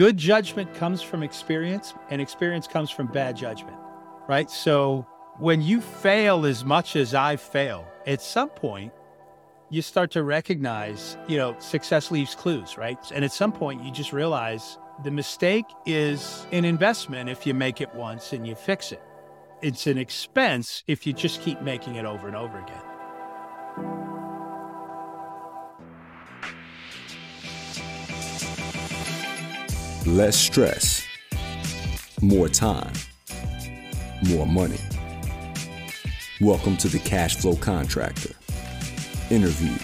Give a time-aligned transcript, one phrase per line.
[0.00, 3.76] good judgment comes from experience, and experience comes from bad judgment,
[4.26, 4.50] right?
[4.50, 8.94] So when you fail as much as I fail, at some point,
[9.68, 12.96] you start to recognize, you know, success leaves clues, right?
[13.12, 17.82] And at some point, you just realize the mistake is an investment if you make
[17.82, 19.02] it once and you fix it.
[19.60, 22.89] It's an expense if you just keep making it over and over again.
[30.06, 31.06] Less stress,
[32.22, 32.92] more time,
[34.28, 34.78] more money.
[36.40, 38.34] Welcome to the Cash Flow Contractor.
[39.28, 39.74] Interview.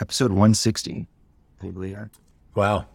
[0.00, 1.06] Episode 160.
[1.60, 2.10] Can you believe that?
[2.56, 2.86] Wow.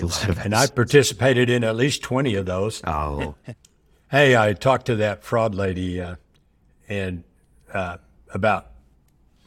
[0.00, 2.80] A lot of And I participated in at least 20 of those.
[2.86, 3.34] Oh,
[4.10, 6.14] Hey, I talked to that fraud lady uh,
[6.88, 7.24] and
[7.74, 7.96] uh,
[8.32, 8.70] about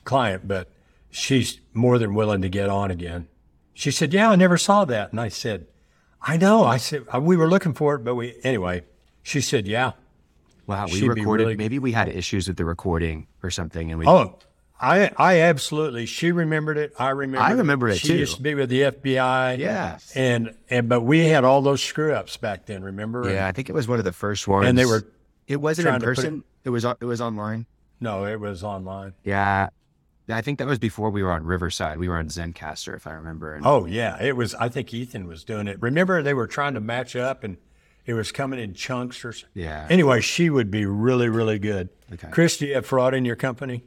[0.04, 0.70] client, but
[1.14, 3.28] she's more than willing to get on again.
[3.74, 5.68] She said, "Yeah, I never saw that." And I said,
[6.22, 8.84] "I know." I said, "Uh, "We were looking for it, but we anyway."
[9.22, 9.94] She said, "Yeah."
[10.68, 10.86] wow.
[10.86, 13.92] We She'd recorded, really- maybe we had issues with the recording or something.
[13.92, 14.40] And we, Oh,
[14.80, 16.06] I I absolutely.
[16.06, 16.94] She remembered it.
[17.00, 17.42] I remember.
[17.46, 18.16] I remember it she too.
[18.18, 19.58] used to be with the FBI.
[19.60, 20.12] Yes.
[20.16, 22.84] And and but we had all those screw ups back then.
[22.84, 23.30] Remember?
[23.32, 24.68] yeah, I think it was one of the first ones.
[24.68, 25.06] And they were
[25.48, 26.44] it wasn't in put it- person.
[26.64, 27.66] It, was, it was online.
[28.00, 29.14] no, it was online.
[29.26, 29.68] Yeah.
[30.30, 31.98] I think that was before we were on Riverside.
[32.00, 33.54] We were on Zencastr, if I remember.
[33.56, 34.56] And Oh yeah, it was.
[34.56, 35.82] I think Ethan was doing it.
[35.82, 37.58] Remember, they were trying to match up, and
[38.06, 39.30] it was coming in chunks or.
[39.30, 39.86] s- Yeah.
[39.90, 41.90] Anyway, she would be really, really good.
[42.14, 42.30] Okay.
[42.32, 43.84] Chris, do you have fraud in your company?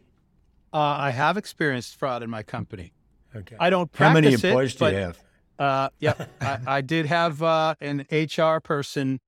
[0.74, 2.92] Uh, I have experienced fraud in my company.
[3.34, 3.56] Okay.
[3.58, 5.18] I don't How many practice it, employees do but- you have?
[5.58, 6.28] Uh, yep.
[6.42, 9.20] I, I did have uh, an HR person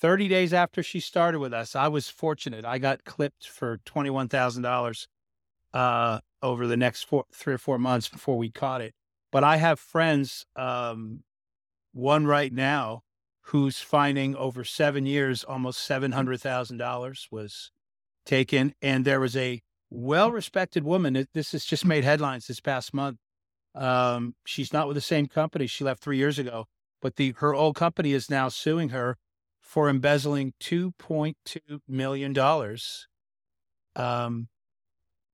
[0.00, 1.74] 30 days after she started with us.
[1.74, 2.66] I was fortunate.
[2.66, 5.06] I got clipped for $21,000
[5.72, 8.94] uh, over the next four, three or four months before we caught it.
[9.32, 11.22] But I have friends, um,
[11.92, 13.02] one right now,
[13.46, 17.70] who's finding over seven years, almost $700,000 was
[18.24, 18.74] taken.
[18.80, 21.26] And there was a well respected woman.
[21.34, 23.18] This has just made headlines this past month.
[23.74, 25.66] Um, she's not with the same company.
[25.66, 26.66] She left three years ago,
[27.00, 29.16] but the her old company is now suing her
[29.60, 33.06] for embezzling two point two million dollars,
[33.94, 34.48] um,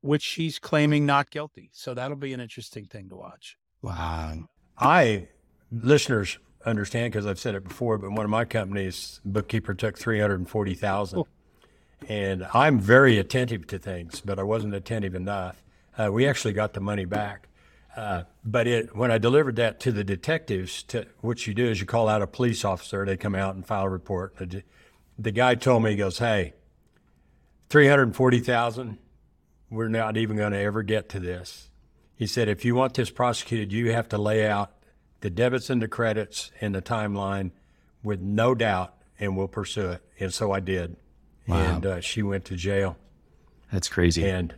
[0.06, 1.70] which she's claiming not guilty.
[1.72, 3.56] So that'll be an interesting thing to watch.
[3.82, 4.48] wow.
[4.78, 5.28] I
[5.72, 10.20] listeners understand because I've said it before, but one of my companies bookkeeper took three
[10.20, 11.24] hundred and forty thousand,
[12.08, 15.62] and I'm very attentive to things, but I wasn't attentive enough.
[15.96, 17.48] Uh, we actually got the money back,
[17.96, 21.80] uh, but it when I delivered that to the detectives, to, what you do is
[21.80, 23.06] you call out a police officer.
[23.06, 24.36] They come out and file a report.
[24.36, 24.62] The,
[25.18, 26.52] the guy told me, he goes, "Hey,
[27.70, 28.98] three hundred and forty thousand.
[29.70, 31.70] We're not even going to ever get to this."
[32.16, 34.72] He said, if you want this prosecuted, you have to lay out
[35.20, 37.50] the debits and the credits and the timeline
[38.02, 40.02] with no doubt, and we'll pursue it.
[40.18, 40.96] And so I did.
[41.46, 42.96] And uh, she went to jail.
[43.70, 44.26] That's crazy.
[44.28, 44.54] And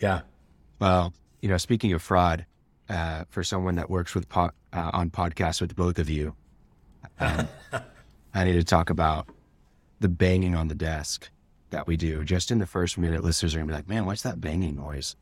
[0.00, 0.22] yeah,
[0.80, 2.46] Well, you know, speaking of fraud,
[2.88, 6.34] uh, for someone that works with po- uh, on podcasts with both of you,
[7.20, 7.46] um,
[8.34, 9.28] I need to talk about
[10.00, 11.28] the banging on the desk
[11.74, 12.24] that we do.
[12.24, 15.16] Just in the first minute, listeners are gonna be like, "Man, what's that banging noise?"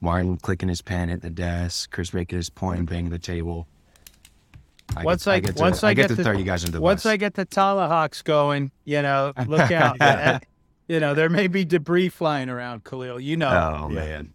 [0.00, 3.66] Martin clicking his pen at the desk, Chris making his point, banging the table.
[4.94, 6.44] I once get, I, I get to, once I I, get, get to throw you
[6.44, 7.12] guys into the once bus.
[7.12, 10.42] I get the Tomahawks going, you know, look out.
[10.88, 13.18] You know, there may be debris flying around, Khalil.
[13.18, 13.48] You know,
[13.82, 14.32] Oh man,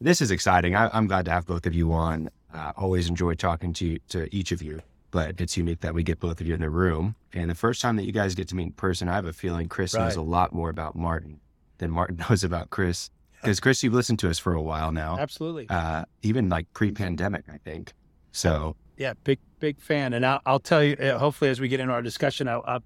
[0.00, 0.74] this is exciting.
[0.74, 2.30] I, I'm glad to have both of you on.
[2.54, 6.20] Uh, always enjoy talking to to each of you, but it's unique that we get
[6.20, 7.16] both of you in the room.
[7.32, 9.32] And the first time that you guys get to meet in person, I have a
[9.32, 11.40] feeling Chris knows a lot more about Martin
[11.78, 13.10] than Martin knows about Chris.
[13.40, 15.66] Because Chris, you've listened to us for a while now, absolutely.
[15.68, 17.92] uh, even like pre-pandemic, I think.
[18.32, 20.94] So Yeah, big big fan, and I'll, I'll tell you.
[20.96, 22.82] Uh, hopefully, as we get into our discussion, I'll I'll,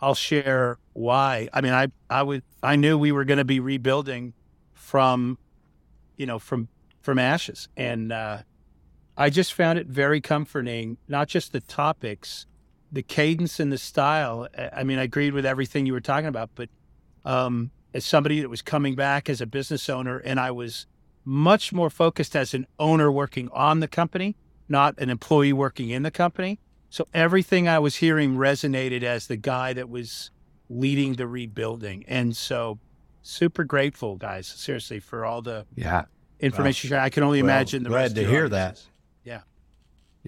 [0.00, 1.48] I'll share why.
[1.52, 4.34] I mean, I I would I knew we were going to be rebuilding
[4.72, 5.36] from,
[6.16, 6.68] you know, from
[7.00, 8.38] from ashes, and uh,
[9.18, 10.96] I just found it very comforting.
[11.08, 12.46] Not just the topics,
[12.90, 14.48] the cadence and the style.
[14.56, 16.68] I- mean, I agreed with everything you were talking about, but
[17.24, 20.86] um, as somebody that was coming back as a business owner, and I was
[21.24, 24.36] much more focused as an owner working on the company
[24.68, 26.58] not an employee working in the company.
[26.90, 30.30] So everything I was hearing resonated as the guy that was
[30.68, 32.04] leading the rebuilding.
[32.06, 32.78] And so
[33.22, 36.04] super grateful, guys, seriously, for all the yeah,
[36.40, 36.88] information.
[36.88, 37.02] shared.
[37.02, 38.58] I can only Well, imagine the glad to hear that.
[38.58, 38.86] audiences.
[38.86, 38.97] Yeah.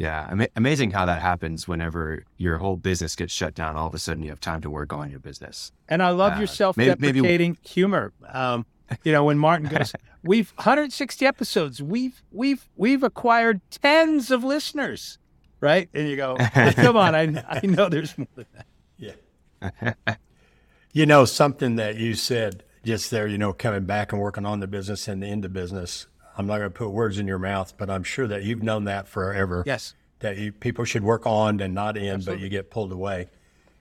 [0.00, 1.68] Yeah, Ama- amazing how that happens.
[1.68, 4.70] Whenever your whole business gets shut down, all of a sudden you have time to
[4.70, 5.72] work on your business.
[5.90, 8.12] And I love Uh, your maybe- maybe- self-deprecating humor.
[8.32, 8.64] Um,
[9.04, 9.92] you know, when Martin goes,
[10.24, 11.82] we've 160 episodes.
[11.82, 15.18] We've we've we've acquired tens of listeners,
[15.60, 15.88] right?
[15.92, 16.36] And you go,
[16.74, 18.66] come on, I I know there's more than that.
[18.96, 20.14] Yeah.
[20.92, 23.26] you know something that you said just there.
[23.26, 26.06] You know, coming back and working on the business and into business.
[26.40, 28.84] I'm not going to put words in your mouth, but I'm sure that you've known
[28.84, 29.62] that forever.
[29.66, 29.94] Yes.
[30.20, 32.34] That you, people should work on and not in, Absolutely.
[32.34, 33.28] but you get pulled away.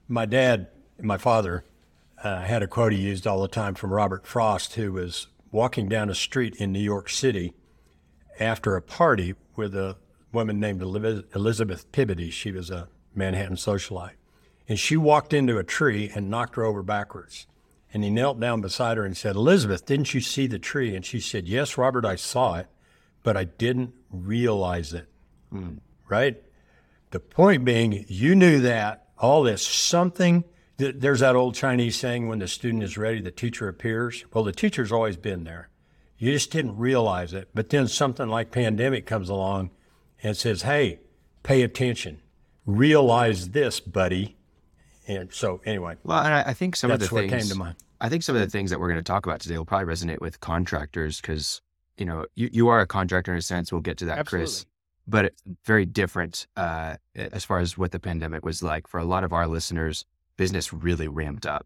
[0.10, 0.68] My dad,
[1.02, 1.64] my father,
[2.22, 5.88] uh, had a quote he used all the time from Robert Frost, who was walking
[5.88, 7.54] down a street in New York City
[8.42, 9.96] after a party with a
[10.34, 12.30] woman named Elizabeth Peabody.
[12.30, 14.16] She was a Manhattan socialite.
[14.68, 17.48] And she walked into a tree and knocked her over backwards.
[17.92, 20.96] And he knelt down beside her and said, Elizabeth, didn't you see the tree?
[20.96, 22.68] And she said, Yes, Robert, I saw it,
[23.24, 25.08] but I didn't realize it.
[25.54, 25.80] Mm.
[26.08, 26.42] Right?
[27.12, 30.44] The point being, you knew that all this something
[30.80, 34.24] there's that old Chinese saying, when the student is ready, the teacher appears.
[34.34, 35.70] Well, the teacher's always been there.
[36.18, 37.50] You just didn't realize it.
[37.54, 39.72] But then something like pandemic comes along
[40.24, 41.02] and says, hey,
[41.44, 42.22] pay attention.
[42.66, 44.38] Realize this, buddy.
[45.10, 45.96] And so, anyway.
[46.04, 47.32] Well, and I think some of the things.
[47.32, 47.76] came to mind.
[48.00, 49.94] I think some of the things that we're going to talk about today will probably
[49.94, 51.62] resonate with contractors because,
[51.98, 53.72] you know, you, you are a contractor in a sense.
[53.72, 54.46] We'll get to that, Absolutely.
[54.46, 54.66] Chris.
[55.08, 59.04] But it's very different uh, as far as what the pandemic was like for a
[59.04, 60.06] lot of our listeners
[60.38, 61.66] business really ramped up.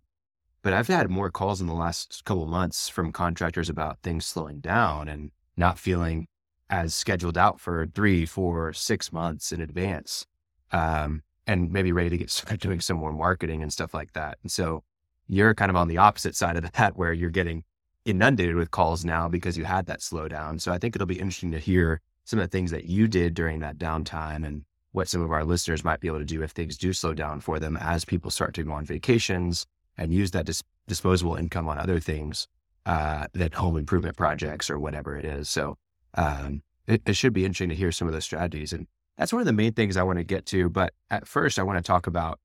[0.64, 4.62] But I've had more calls in the last couple months from contractors about things slowing
[4.62, 6.28] down and not feeling
[6.70, 10.26] as scheduled out for three, four, six months in advance,
[10.72, 14.38] um, and maybe ready to get started doing some more marketing and stuff like that.
[14.44, 14.84] And so
[15.28, 17.64] you're kind of on the opposite side of that, where you're getting
[18.06, 20.60] inundated with calls now because you had that slowdown.
[20.60, 23.34] So I think it'll be interesting to hear some of the things that you did
[23.34, 26.52] during that downtime and what some of our listeners might be able to do if
[26.52, 29.66] things do slow down for them as people start to go on vacations
[29.98, 32.48] and use that dis- disposable income on other things,
[32.86, 35.50] uh, that home improvement projects or whatever it is.
[35.50, 35.78] So
[36.16, 38.74] um, it, it should be interesting to hear some of those strategies.
[38.74, 38.88] And
[39.18, 40.70] that's one of the main things I want to get to.
[40.70, 42.40] But at first, I want to talk about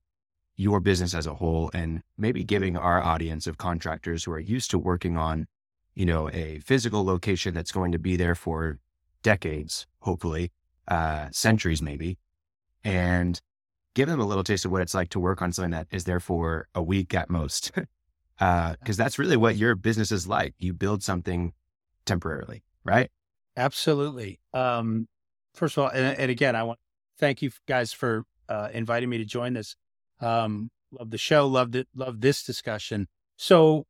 [0.57, 4.71] your business as a whole and maybe giving our audience of contractors who are used
[4.73, 5.47] to working on,
[5.95, 8.79] you know, a physical location that's going to be there for
[9.23, 10.51] decades, hopefully,
[10.89, 12.19] uh, centuries maybe,
[12.85, 13.41] and
[13.95, 16.05] give them a little taste of what it's like to work on something that is
[16.05, 17.73] there for a week at most.
[17.73, 17.87] Because
[18.41, 20.55] uh, that's really what your business is like.
[20.59, 21.53] You build something
[22.05, 23.11] temporarily, right?
[23.57, 24.41] Absolutely.
[24.53, 25.09] Um,
[25.59, 26.79] first of all, and, and, again, I want
[27.19, 29.77] thank you guys for uh, inviting me to join this.
[30.21, 31.47] Um, love the show.
[31.47, 31.89] Loved it.
[31.95, 33.09] Love this discussion.
[33.37, 33.87] So,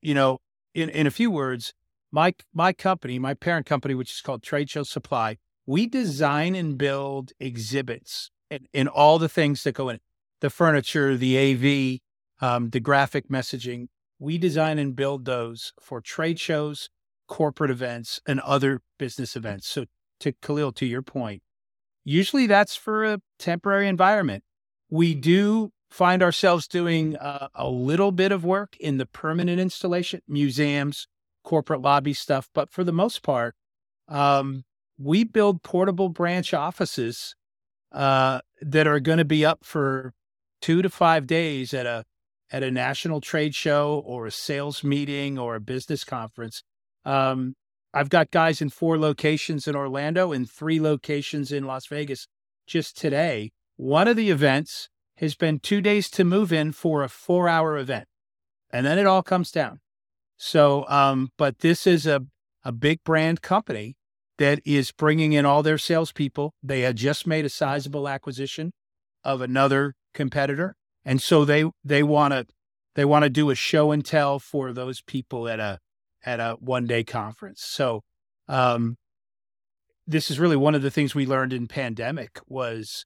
[0.00, 0.38] you know,
[0.74, 1.72] in, in a few words,
[2.10, 6.76] my my company, my parent company, which is called Trade Show Supply, we design and
[6.76, 10.02] build exhibits and, and all the things that go in it
[10.40, 13.86] the furniture, the AV, um, the graphic messaging.
[14.18, 16.90] We design and build those for trade shows,
[17.28, 19.68] corporate events, and other business events.
[19.68, 19.86] So,
[20.22, 21.42] to Khalil, to your point,
[22.04, 24.44] usually that's for a temporary environment.
[24.90, 30.20] We do find ourselves doing uh, a little bit of work in the permanent installation,
[30.26, 31.06] museums,
[31.44, 33.54] corporate lobby stuff, but for the most part,
[34.08, 34.64] um,
[34.98, 37.34] we build portable branch offices
[37.92, 40.12] uh, that are going to be up for
[40.60, 42.04] two to five days at a
[42.50, 46.62] at a national trade show or a sales meeting or a business conference.
[47.04, 47.54] Um,
[47.94, 52.26] I've got guys in four locations in Orlando and three locations in Las Vegas
[52.66, 53.52] just today.
[53.76, 57.76] One of the events has been two days to move in for a four hour
[57.76, 58.08] event,
[58.70, 59.80] and then it all comes down.
[60.36, 62.22] So, um, but this is a,
[62.64, 63.96] a big brand company
[64.38, 66.54] that is bringing in all their salespeople.
[66.62, 68.72] They had just made a sizable acquisition
[69.22, 72.46] of another competitor, and so they they want to
[72.94, 75.78] they want to do a show and tell for those people at a
[76.24, 77.62] at a one day conference.
[77.62, 78.02] So
[78.48, 78.96] um,
[80.06, 83.04] this is really one of the things we learned in pandemic was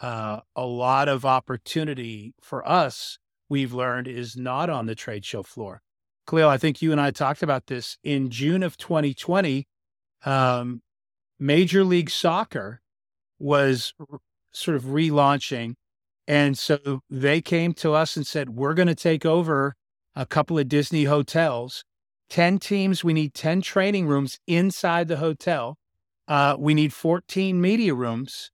[0.00, 3.18] uh, a lot of opportunity for us.
[3.48, 5.80] We've learned is not on the trade show floor.
[6.28, 9.66] Khalil, I think you and I talked about this in June of 2020
[10.24, 10.82] um,
[11.38, 12.80] Major League Soccer
[13.38, 14.18] was r-
[14.52, 15.74] sort of relaunching.
[16.26, 19.76] And so they came to us and said, We're going to take over
[20.14, 21.84] a couple of Disney hotels,
[22.28, 23.04] 10 teams.
[23.04, 25.78] We need 10 training rooms inside the hotel.
[26.28, 28.50] Uh, we need 14 media rooms.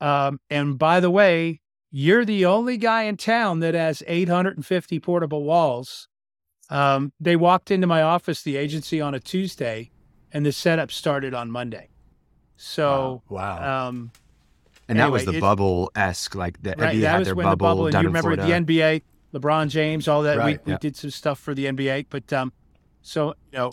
[0.00, 5.42] Um, and by the way, you're the only guy in town that has 850 portable
[5.42, 6.08] walls.
[6.70, 9.90] Um, they walked into my office, the agency, on a Tuesday
[10.32, 11.88] and the setup started on Monday.
[12.56, 13.88] So wow, wow.
[13.88, 14.12] Um,
[14.88, 17.26] and anyway, that was the it, bubble esque, like the right, NBA that had was
[17.26, 17.56] their when bubble.
[17.56, 18.64] The bubble and you remember Florida.
[18.66, 19.02] the NBA,
[19.34, 20.38] LeBron James, all that.
[20.38, 20.76] Right, we, yeah.
[20.76, 22.52] we did some stuff for the NBA, but um,
[23.02, 23.72] So, you know,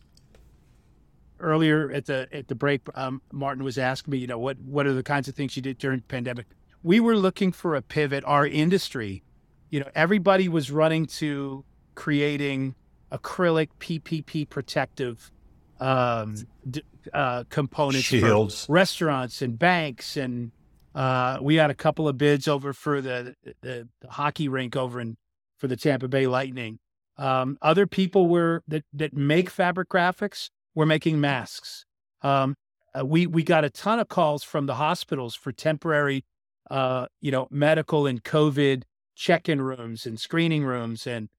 [1.39, 4.85] earlier at the at the break, um, Martin was asking me, you know, what what
[4.85, 6.45] are the kinds of things you did during the pandemic?
[6.83, 8.23] We were looking for a pivot.
[8.25, 9.23] Our industry,
[9.69, 11.65] you know, everybody was running to
[11.95, 12.75] creating
[13.11, 15.31] acrylic PPP protective
[15.79, 16.35] um,
[16.69, 18.65] d- uh, components Shields.
[18.65, 20.51] for restaurants and banks, and
[20.95, 24.99] uh, we had a couple of bids over for the, the, the hockey rink over
[24.99, 25.17] in
[25.57, 26.79] for the Tampa Bay Lightning.
[27.17, 31.85] Um, other people were that that make fabric graphics were making masks.
[32.21, 32.55] Um,
[32.97, 36.25] uh, we we got a ton of calls from the hospitals for temporary,
[36.69, 38.83] uh, you know, medical and COVID
[39.15, 41.29] check-in rooms and screening rooms, and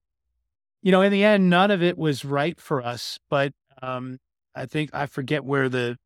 [0.82, 3.18] you know, in the end, none of it was right for us.
[3.30, 4.18] But um,
[4.54, 5.96] I think I forget where the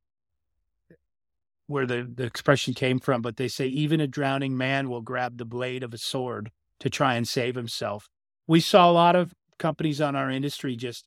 [1.67, 5.39] where the, the expression came from, but they say even a drowning man will grab
[5.39, 6.51] the blade of a sword
[6.81, 8.11] to try and save himself.
[8.47, 11.07] We saw a lot of companies on our industry just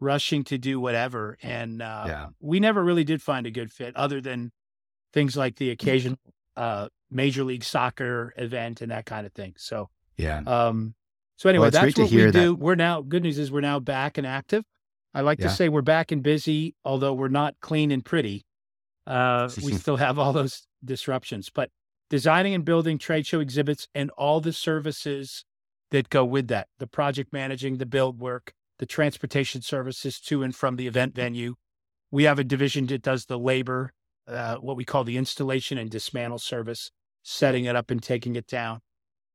[0.00, 1.36] rushing to do whatever.
[1.42, 2.26] And uh, Yeah.
[2.40, 4.50] we never really did find a good fit other than
[5.12, 6.18] things like the occasional
[6.56, 9.54] uh, Major League Soccer event and that kind of thing.
[9.56, 10.38] So, Yeah.
[10.46, 10.94] um,
[11.36, 12.54] so anyway, Well, that's what we that- do.
[12.54, 14.64] We're now, good news is we're now back and active.
[15.14, 15.48] I like Yeah.
[15.48, 18.44] to say we're back and busy, although we're not clean and pretty.
[19.06, 21.70] Uh, we still have all those disruptions, but
[22.10, 25.44] designing and building trade show exhibits and all the services
[25.90, 30.54] that go with that the project managing, the build work, the transportation services to and
[30.54, 31.54] from the event venue.
[32.10, 33.92] We have a division that does the labor,
[34.26, 36.90] uh, what we call the installation and dismantle service,
[37.22, 38.80] setting it up and taking it down.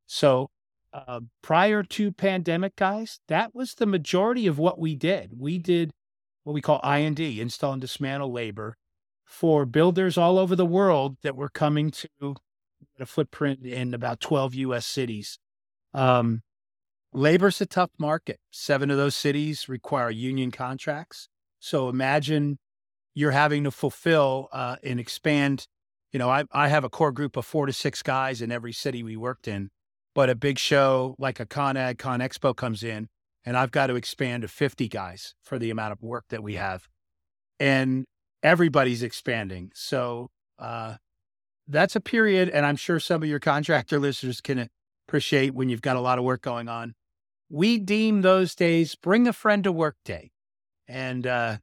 [0.07, 0.49] So,
[0.91, 5.31] uh, prior to pandemic, guys, that was the majority of what we did.
[5.37, 5.91] We did
[6.43, 8.77] what we call I and D, install and dismantle labor,
[9.25, 12.35] for builders all over the world that were coming to
[12.99, 14.85] a footprint in about 12 U.S.
[14.85, 15.39] cities.
[15.93, 16.43] Um,
[17.15, 18.39] labor's a tough market.
[18.51, 21.29] Seven of those cities require union contracts.
[21.59, 22.59] So imagine
[23.13, 25.67] you're having to fulfill uh, and expand.
[26.11, 28.73] You know, I, I have a core group of four to six guys in every
[28.73, 29.69] city we worked in,
[30.13, 33.07] but a big show like a ConAg, Con Expo comes in,
[33.45, 36.55] and I've got to expand to 50 guys for the amount of work that we
[36.55, 36.87] have.
[37.59, 38.05] And
[38.43, 39.71] everybody's expanding.
[39.73, 40.29] So
[40.59, 40.95] uh,
[41.67, 44.67] that's a period, and I'm sure some of your contractor listeners can
[45.07, 46.93] appreciate when you've got a lot of work going on.
[47.55, 50.31] We deem those days bring a friend to work day,
[50.89, 51.57] and uh,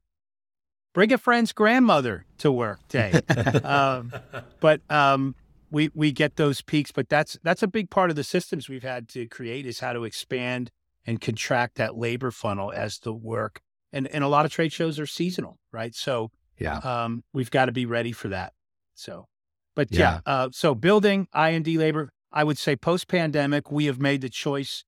[0.91, 3.21] bring a friend's grandmother to work day.
[3.63, 4.11] um,
[4.59, 5.35] but um,
[5.69, 8.81] we we get those peaks, but that's that's a big part of the systems we've
[8.81, 10.71] had to create is how to expand
[11.05, 13.61] and contract that labor funnel as the work.
[13.91, 15.93] And and a lot of trade shows are seasonal, right?
[15.93, 16.77] So Yeah.
[16.77, 18.53] um, we've got to be ready for that.
[18.95, 19.27] So,
[19.75, 20.19] but yeah, Yeah.
[20.25, 24.21] uh, so building I and D labor, I would say post pandemic, we have made
[24.21, 24.83] the choice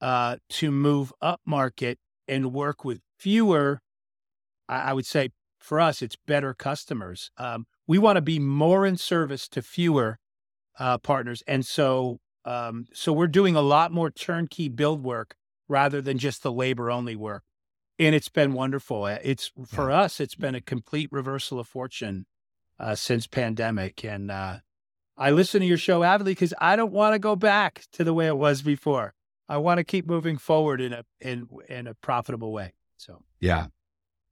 [0.00, 3.80] uh, to move up market and work with fewer.
[4.68, 7.30] I, I would say for us, it's better customers.
[7.36, 10.18] Um, we want to be more in service to fewer
[10.78, 15.34] uh, partners, and so um, so we're doing a lot more turnkey build work
[15.68, 17.42] rather than just the labor only work
[17.98, 19.04] and it's been wonderful.
[19.04, 22.26] Uh, It's for us, it's been a complete reversal of fortune
[22.78, 24.04] uh, since pandemic.
[24.04, 24.58] And uh,
[25.16, 28.14] I listen to your show avidly because I don't want to go back to the
[28.14, 29.14] way it was before.
[29.48, 32.74] I want to keep moving forward in a in in a profitable way.
[32.96, 33.66] So Yeah.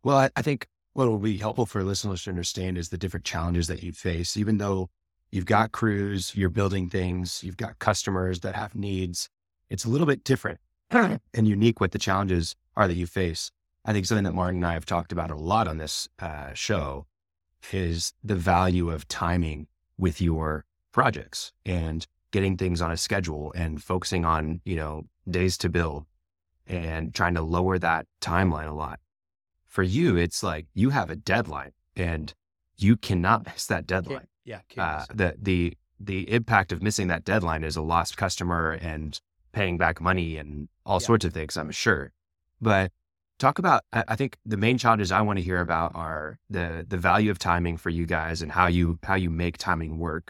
[0.03, 3.27] Well, I, I think what will be helpful for listeners to understand is the different
[3.27, 4.89] challenges that you face, even though
[5.31, 9.29] you've got crews, you're building things, you've got customers that have needs.
[9.69, 13.51] It's a little bit different and unique what the challenges are that you face.
[13.85, 16.53] I think something that Martin and I have talked about a lot on this uh,
[16.55, 17.07] show
[17.73, 19.67] is the value of timing
[19.99, 24.95] with your projects and getting things on a schedule and focusing on, you know,
[25.39, 26.05] days to build
[26.67, 28.99] and trying to lower that timeline a lot.
[29.65, 31.73] For you, it's like you have a deadline
[32.09, 32.35] and
[32.77, 34.29] you cannot miss that deadline.
[34.45, 35.61] yeah, Uh, the the
[36.11, 39.19] the impact of missing that deadline is a lost customer and
[39.53, 41.07] paying back money and all Yeah.
[41.11, 41.57] sorts of things.
[41.57, 42.13] I'm sure,
[42.61, 42.93] but
[43.39, 43.81] talk about.
[43.95, 47.31] I, I think the main challenges I want to hear about are the the value
[47.31, 50.27] of timing for you guys and how you how you make timing work.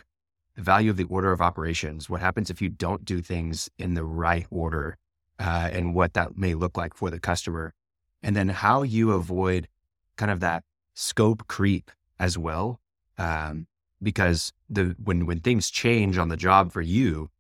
[0.57, 2.11] The value of the order of operations.
[2.11, 4.97] What happens if you don't do things in the right order,
[5.39, 7.75] uh, and what that may look like for the customer,
[8.23, 9.69] and then how you avoid
[10.17, 12.81] kind of that scope creep as well.
[13.19, 13.67] Um,
[14.03, 17.31] because the when when things change on the job for you,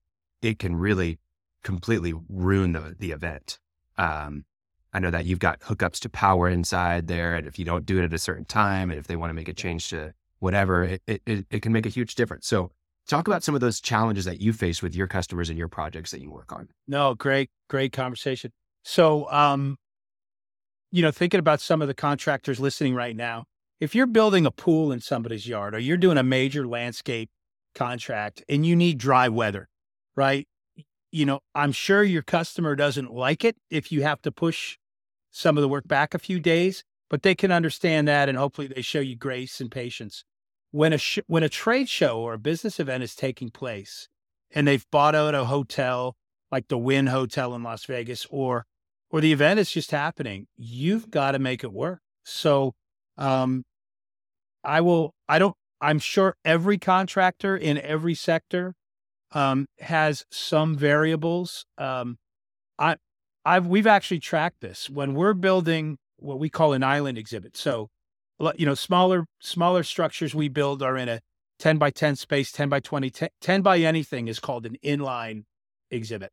[0.42, 1.18] it can really
[1.62, 3.58] completely ruin the the event.
[3.99, 4.44] Um,
[4.92, 7.99] I know that you've got hookups to power inside there, and if you don't do
[7.99, 10.85] it at a certain time, and if they want to make a change to whatever,
[10.85, 12.46] it it, it, it can make a huge difference.
[12.46, 12.70] So,
[13.07, 16.11] talk about some of those challenges that you face with your customers and your projects
[16.11, 16.69] that you work on.
[16.87, 18.53] No, great, great conversation.
[18.83, 19.77] So, um,
[20.93, 23.45] you know, thinking about some of the contractors listening right now,
[23.81, 27.29] if you're building a pool in somebody's yard or you're doing a major landscape
[27.75, 29.69] contract and you need dry weather,
[30.17, 30.47] right?
[31.13, 34.79] You know, I'm sure your customer doesn't like it if you have to push
[35.31, 38.67] some of the work back a few days, but they can understand that and hopefully
[38.67, 40.25] they show you grace and patience.
[40.70, 44.08] When a sh- when a trade show or a business event is taking place
[44.50, 46.16] and they've bought out a hotel
[46.50, 48.66] like the Wynn Hotel in Las Vegas or
[49.11, 52.00] or the event is just happening, you've got to make it work.
[52.25, 52.75] So
[53.16, 53.64] um
[54.64, 58.75] I will I don't I'm sure every contractor in every sector
[59.32, 61.66] um, has some variables.
[61.78, 62.18] Um,
[62.78, 62.96] I
[63.44, 67.56] I've we've actually tracked this when we're building what we call an island exhibit.
[67.56, 67.90] So,
[68.57, 71.21] you know, smaller smaller structures we build are in a
[71.59, 75.45] 10 by 10 space, 10 by 20, 10, 10 by anything is called an inline
[75.90, 76.31] exhibit.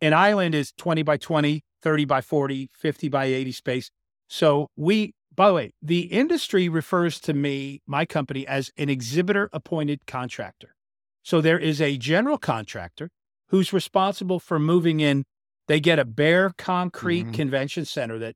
[0.00, 3.90] An island is 20 by 20, 30 by 40, 50 by 80 space.
[4.28, 9.48] So we, by the way, the industry refers to me, my company, as an exhibitor
[9.52, 10.74] appointed contractor.
[11.22, 13.10] So there is a general contractor
[13.48, 15.24] who's responsible for moving in.
[15.66, 17.32] They get a bare concrete mm-hmm.
[17.32, 18.34] convention center that,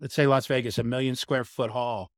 [0.00, 2.10] let's say Las Vegas, a million square foot hall,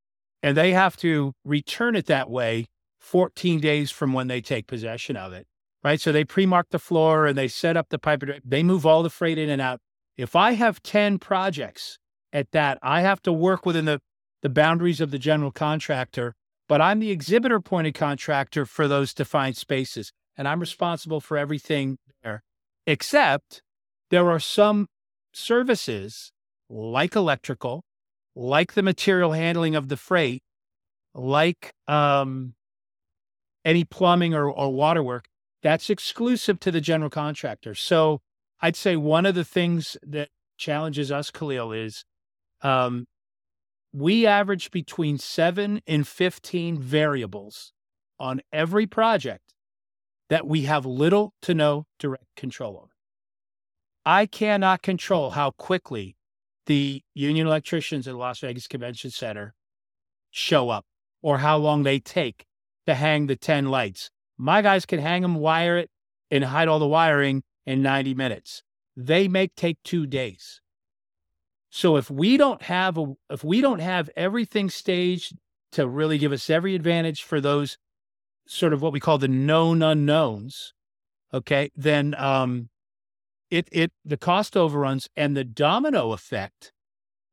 [0.42, 2.66] and they have to return it that way
[2.98, 5.46] 14 days from when they take possession of it
[5.82, 6.00] right?
[6.00, 8.22] So they pre-mark the floor and they set up the pipe.
[8.44, 9.80] They move all the freight in and out.
[10.16, 11.98] If I have 10 projects
[12.32, 14.00] at that, I have to work within the,
[14.42, 16.34] the boundaries of the general contractor,
[16.68, 20.12] but I'm the exhibitor appointed contractor for those defined spaces.
[20.36, 22.42] And I'm responsible for everything there,
[22.86, 23.62] except
[24.10, 24.86] there are some
[25.32, 26.32] services
[26.68, 27.82] like electrical,
[28.34, 30.42] like the material handling of the freight,
[31.14, 32.54] like um,
[33.64, 35.26] any plumbing or, or water work
[35.62, 37.74] that's exclusive to the general contractor.
[37.74, 38.20] So
[38.60, 42.04] I'd say one of the things that challenges us, Khalil, is
[42.62, 43.06] um,
[43.92, 47.72] we average between seven and 15 variables
[48.18, 49.54] on every project
[50.28, 52.92] that we have little to no direct control over.
[54.04, 56.16] I cannot control how quickly
[56.70, 59.54] the union electricians at Las Vegas Convention Center
[60.30, 60.86] show up
[61.20, 62.46] or how long they take
[62.86, 65.90] to hang the 10 lights my guys can hang them, wire it,
[66.30, 68.62] and hide all the wiring in 90 minutes.
[68.96, 70.62] They make take two days.
[71.68, 75.34] So if we don't have a, if we don't have everything staged
[75.72, 77.76] to really give us every advantage for those
[78.46, 80.72] sort of what we call the known unknowns,
[81.34, 82.70] okay, then um,
[83.50, 86.72] it it the cost overruns and the domino effect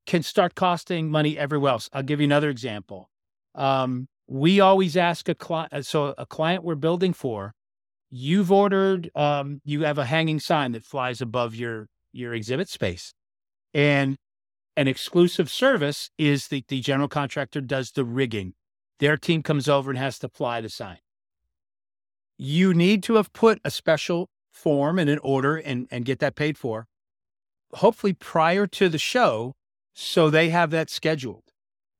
[0.05, 1.89] can start costing money everywhere else.
[1.93, 3.09] I'll give you another example.
[3.55, 7.53] Um, we always ask a client, uh, so a client we're building for,
[8.09, 13.13] you've ordered, um, you have a hanging sign that flies above your your exhibit space,
[13.73, 14.17] and
[14.75, 18.53] an exclusive service is that the general contractor does the rigging.
[18.99, 20.99] Their team comes over and has to fly the sign.
[22.37, 26.35] You need to have put a special form in an order and and get that
[26.35, 26.87] paid for,
[27.73, 29.55] hopefully prior to the show,
[29.93, 31.43] so they have that scheduled.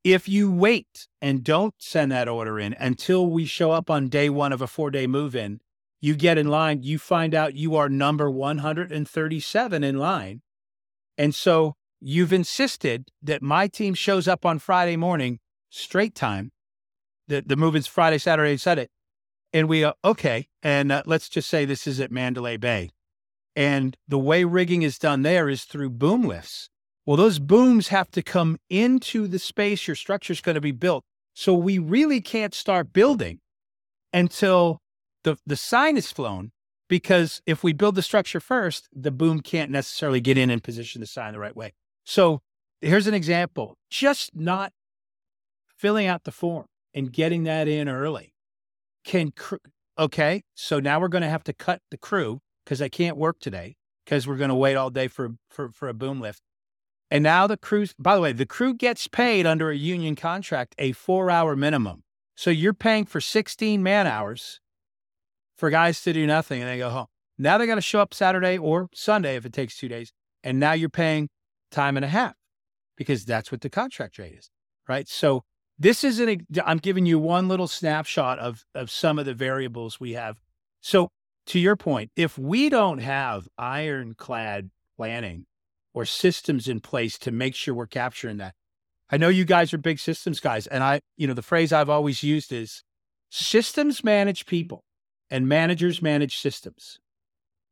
[0.04, 4.30] If you wait and don't send that order in until we show up on day
[4.30, 5.60] one of a four day move in,
[6.00, 10.41] you get in line, you find out you are number 137 in line.
[11.17, 15.39] And so you've insisted that my team shows up on Friday morning,
[15.70, 16.52] straight time.
[17.28, 18.88] The, the move is Friday, Saturday, Sunday.
[19.58, 20.50] And we, are okay.
[20.62, 22.91] And uh, let's just say this is at Mandalay Bay.
[23.56, 26.70] And the way rigging is done there is through boom lifts.
[27.08, 30.74] Well, those booms have to come into the space your structure is going to be
[30.74, 31.06] built.
[31.34, 33.39] So we really can't start building
[34.13, 34.78] until
[35.24, 36.52] the, the sign is flown
[36.88, 41.02] because if we build the structure first, the boom can't necessarily get in and position
[41.02, 41.74] the sign the right way.
[42.04, 42.41] So
[42.80, 44.72] here's an example just not
[45.76, 48.36] filling out the form and getting that in early
[49.08, 49.32] can,
[49.98, 53.39] okay, so now we're going to have to cut the crew because I can't work
[53.39, 56.41] today because we're going to wait all day for, for, for a boom lift.
[57.10, 60.76] And now the crew, by the way, the crew gets paid under a union contract
[60.78, 62.04] a four hour minimum.
[62.36, 64.60] So you're paying for 16 man hours
[65.58, 67.08] for guys to do nothing and they go home.
[67.38, 70.12] Now they got to show up Saturday or Sunday if it takes two days.
[70.43, 71.30] And now you're paying
[71.72, 72.36] time and a half
[72.98, 74.50] because that's what the contract rate is.
[74.88, 75.08] Right.
[75.08, 75.43] So
[75.80, 80.00] this is an, I'm giving you one little snapshot of, of some of the variables
[80.00, 80.38] we have.
[80.82, 81.10] So
[81.48, 85.46] to your point, if we don't have ironclad planning
[85.94, 88.54] or systems in place to make sure we're capturing that.
[89.10, 90.68] I know you guys are big systems guys.
[90.68, 92.84] And I, you know, the phrase I've always used is
[93.30, 94.84] systems manage people
[95.32, 97.00] and managers manage systems.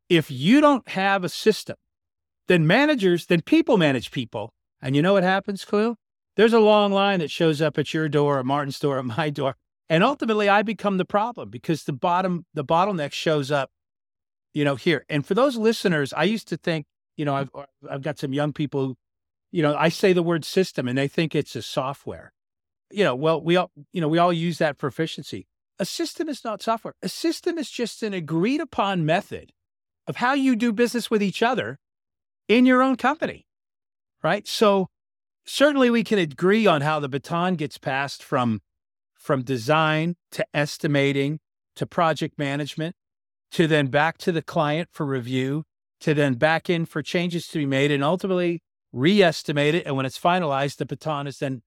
[0.10, 1.76] If you don't have a system,
[2.48, 5.96] then managers, then people manage people And you know what happens, Clue?
[6.36, 9.30] There's a long line that shows up at your door, at Martin's door, at my
[9.30, 9.56] door.
[9.89, 13.69] And ultimately I become the problem because the bottom, the bottleneck shows up,
[14.54, 15.06] you know, here.
[15.10, 17.50] And for those listeners, I used to think, you know, I've,
[17.89, 18.95] I've got some young people, who,
[19.52, 22.34] you know, I say the word system and they think it's a software.
[22.91, 25.48] You know, well, we all, you know, we all use that for efficiency.
[25.80, 26.95] A system is not software.
[27.02, 29.52] A system is just an agreed upon method
[30.08, 31.78] of how you do business with each other
[32.48, 33.45] in your own company.
[34.24, 34.48] Right.
[34.48, 34.88] So
[35.45, 38.62] certainly we can agree on how the baton gets passed from
[39.13, 41.39] from design to estimating
[41.75, 42.95] to project management
[43.51, 45.63] to then back to the client for review
[45.99, 49.86] to then back in for changes to be made and ultimately re-estimate it.
[49.86, 51.62] And when it's finalized the baton is then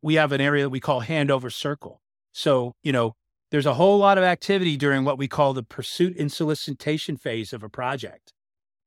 [0.00, 2.00] we have an area that we call handover circle.
[2.32, 3.14] So you know
[3.50, 7.52] there's a whole lot of activity during what we call the pursuit and solicitation phase
[7.52, 8.32] of a project.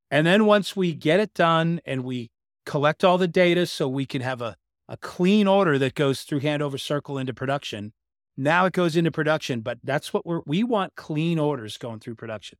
[0.09, 2.31] And then once we get it done and we
[2.65, 6.41] collect all the data so we can have a, a clean order that goes through
[6.41, 7.93] handover circle into production
[8.37, 12.15] now it goes into production, but that's what we're, we want clean orders going through
[12.15, 12.57] production.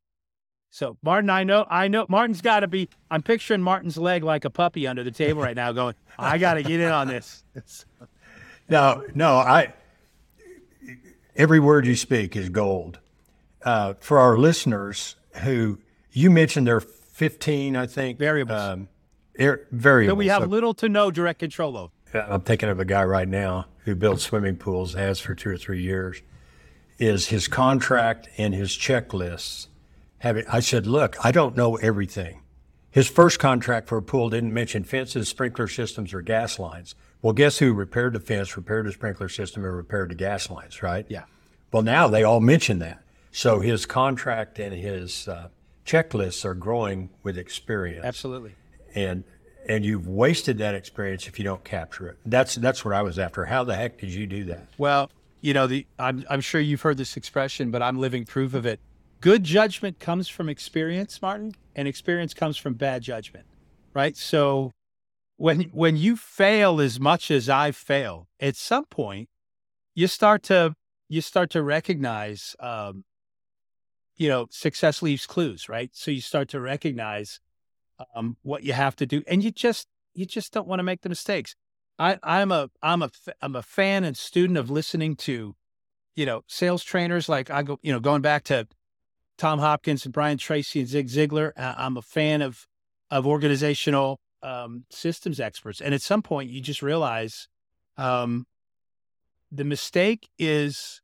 [0.70, 4.46] So Martin, I know, I know Martin's got to be, I'm picturing Martin's leg like
[4.46, 7.44] a puppy under the table right now going, I got to get in on this.
[8.70, 9.74] no, no, I,
[11.36, 13.00] every word you speak is gold.
[13.64, 15.80] Uh, for our listeners who
[16.12, 18.62] you mentioned there are 15, I think, variables.
[18.62, 18.88] Um,
[19.40, 20.12] er, variables.
[20.12, 21.92] That we have so, little to no direct control of.
[22.14, 25.58] I'm thinking of a guy right now who builds swimming pools, has for two or
[25.58, 26.22] three years,
[26.98, 29.68] is his contract and his checklists.
[30.20, 32.42] Have it, I said, look, I don't know everything.
[32.90, 36.96] His first contract for a pool didn't mention fences, sprinkler systems, or gas lines.
[37.22, 40.82] Well, guess who repaired the fence, repaired the sprinkler system, and repaired the gas lines,
[40.82, 41.06] right?
[41.10, 41.24] Yeah.
[41.74, 43.04] Well, now they all mention that.
[43.32, 45.50] So his contract and his uh,
[45.86, 48.06] checklists are growing with experience.
[48.06, 48.56] Absolutely.
[48.96, 49.24] And
[49.68, 52.18] and you've wasted that experience if you don't capture it.
[52.26, 53.46] That's that's what I was after.
[53.46, 54.68] How the heck did you do that?
[54.78, 58.54] Well, you know, the I'm I'm sure you've heard this expression, but I'm living proof
[58.54, 58.80] of it.
[59.22, 63.46] Good judgment comes from experience, Martin, and experience comes from bad judgment.
[63.94, 64.16] Right?
[64.16, 64.72] So
[65.38, 69.30] when when you fail as much as I fail, at some point
[69.94, 70.76] you start to
[71.10, 73.04] you start to recognize um,
[74.18, 75.90] you know, success leaves clues, right?
[75.94, 77.40] So you start to recognize
[78.16, 81.02] um, what you have to do, and you just you just don't want to make
[81.02, 81.56] the mistakes.
[81.98, 85.56] I, I'm a I'm a I'm a fan and student of listening to,
[86.16, 88.68] you know, sales trainers like I go, you know, going back to
[89.38, 91.52] Tom Hopkins and Brian Tracy and Zig Ziglar.
[91.58, 92.68] I'm a fan of
[93.12, 97.48] of organizational um, systems experts, and at some point you just realize
[97.98, 98.46] um,
[99.52, 101.02] the mistake is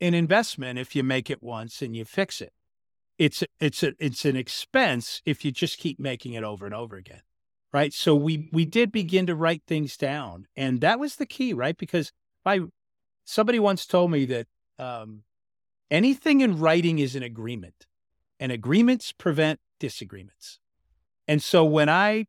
[0.00, 2.52] an investment if you make it once and you fix it
[3.22, 6.96] it's it's a, it's an expense if you just keep making it over and over
[6.96, 7.22] again
[7.72, 7.94] right?
[7.94, 11.76] So we we did begin to write things down and that was the key right?
[11.76, 12.12] Because
[12.44, 12.60] I
[13.24, 14.46] somebody once told me that
[14.78, 15.22] um,
[15.90, 17.86] anything in writing is an agreement
[18.40, 20.58] and agreements prevent disagreements.
[21.28, 22.26] And so when i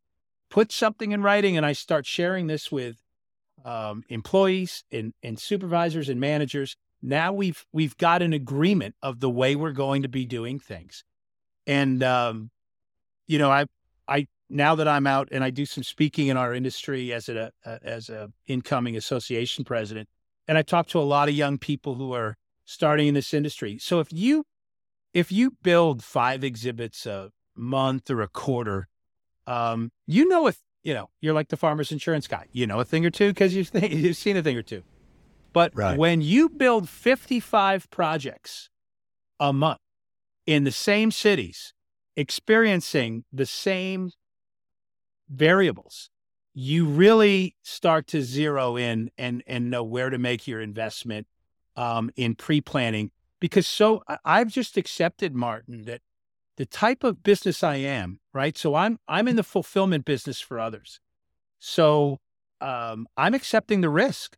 [0.50, 2.98] put something in writing and i start sharing this with
[3.66, 9.30] um, employees and, and supervisors and managers now we've we've got an agreement of the
[9.30, 11.04] way we're going to be doing things.
[11.68, 12.50] And um,
[13.28, 13.66] you know i
[14.08, 17.52] i now that i'm out and i do some speaking in our industry as a,
[17.66, 20.08] as a incoming association president
[20.48, 23.78] and i talk to a lot of young people who are starting in this industry.
[23.78, 24.46] So if you
[25.13, 28.88] if you build five exhibits a month or a quarter
[29.48, 32.48] um, you know if you know you're like the farmers insurance guy.
[32.52, 34.84] You know a thing or two because you've, you've seen a thing or two
[35.54, 35.98] but right.
[35.98, 38.70] when you build 55 projects
[39.39, 39.80] a month
[40.46, 41.74] in the same cities,
[42.16, 44.12] experiencing the same
[45.30, 46.10] variables,
[46.54, 51.28] you really start to zero in and and know where to make your investment
[51.76, 53.12] um, in pre-planning.
[53.39, 56.02] Because so I've just accepted, Martin, that
[56.58, 58.58] the type of business I am, right?
[58.58, 61.00] So I'm I'm in the fulfillment business for others.
[61.60, 62.20] So
[62.62, 64.38] um, I'm accepting the risk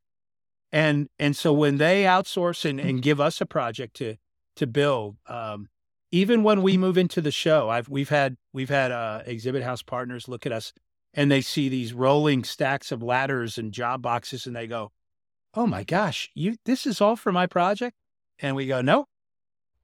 [0.76, 4.18] and and so when they outsource and, and give us a project to
[4.58, 5.70] to build, um,
[6.12, 9.82] even when we move into the show, I've we've had we've had uh, exhibit house
[9.82, 10.74] partners look at us
[11.14, 14.92] and they see these rolling stacks of ladders and job boxes and they go,
[15.54, 17.96] "Oh my gosh, you this is all for my project?"
[18.40, 19.08] And we go, "No,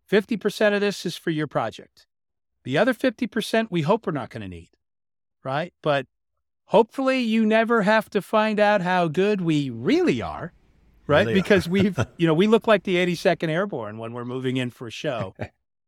[0.06, 2.06] fifty percent of this is for your project.
[2.66, 4.72] The other fifty percent we hope we're not going to need,
[5.42, 5.74] right?
[5.82, 6.08] But
[6.66, 10.52] hopefully you never have to find out how good we really are."
[11.12, 11.28] Right?
[11.28, 14.70] Really because we've, you know, we look like the 82nd Airborne when we're moving in
[14.70, 15.36] for a show.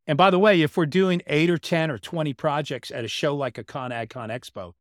[0.08, 3.08] and by the way, if we're doing eight or 10 or 20 projects at a
[3.08, 4.74] show like a ConAgCon Expo,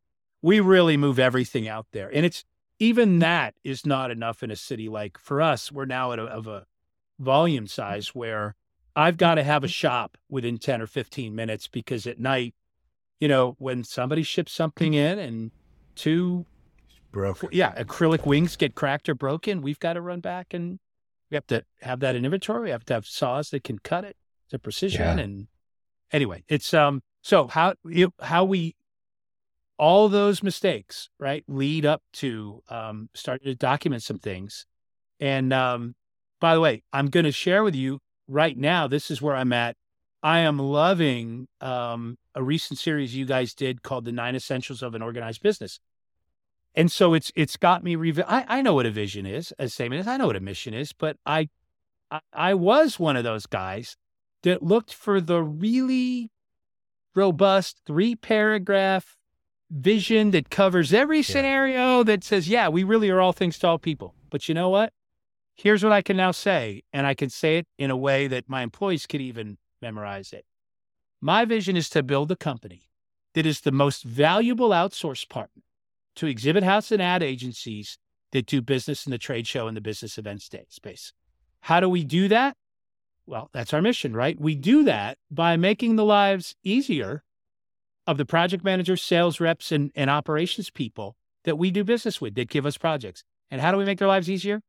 [0.42, 2.10] we really move everything out there.
[2.12, 2.44] And it's
[2.78, 6.24] even that is not enough in a city like for us, we're now at a,
[6.24, 6.66] of a
[7.18, 8.56] volume size where
[8.96, 12.54] I've got to have a shop within 10 or 15 minutes because at night,
[13.20, 15.52] you know, when somebody ships something in and
[15.94, 16.44] two,
[17.12, 17.50] Broken.
[17.52, 20.78] yeah, acrylic wings get cracked or broken, we've got to run back and
[21.30, 22.64] we have to have that in inventory.
[22.64, 24.16] We have to have saws that can cut it
[24.50, 25.18] to precision.
[25.18, 25.24] Yeah.
[25.24, 25.46] And
[26.10, 28.74] anyway, it's, um, so how, you, how we,
[29.78, 34.66] all those mistakes, right, lead up to, um, starting to document some things.
[35.20, 35.94] And, um,
[36.40, 38.88] by the way, I'm going to share with you right now.
[38.88, 39.76] This is where I'm at.
[40.24, 44.94] I am loving um, a recent series you guys did called "The Nine Essentials of
[44.94, 45.78] an Organized Business,"
[46.74, 47.96] and so it's it's got me.
[47.96, 50.06] Revi- I I know what a vision is, a statement is.
[50.06, 51.48] I know what a mission is, but I,
[52.10, 53.96] I I was one of those guys
[54.42, 56.30] that looked for the really
[57.14, 59.16] robust three paragraph
[59.70, 63.78] vision that covers every scenario that says, yeah, we really are all things to all
[63.78, 64.14] people.
[64.30, 64.92] But you know what?
[65.54, 68.48] Here's what I can now say, and I can say it in a way that
[68.48, 70.44] my employees could even memorize it.
[71.20, 72.90] My vision is to build a company
[73.34, 75.62] that is the most valuable outsource partner
[76.16, 77.98] to exhibit house and ad agencies
[78.32, 81.12] that do business in the trade show and the business event space.
[81.60, 82.56] How do we do that?
[83.26, 84.40] Well, that's our mission, right?
[84.40, 87.22] We do that by making the lives easier
[88.06, 92.34] of the project managers, sales reps, and, and operations people that we do business with
[92.34, 93.22] that give us projects.
[93.50, 94.60] And how do we make their lives easier?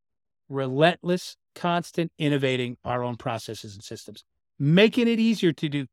[0.48, 4.24] Relentless, constant innovating our own processes and systems,
[4.58, 5.86] making it easier to do.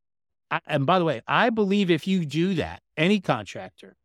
[0.67, 3.95] And by the way, I believe if you do that, any contractor,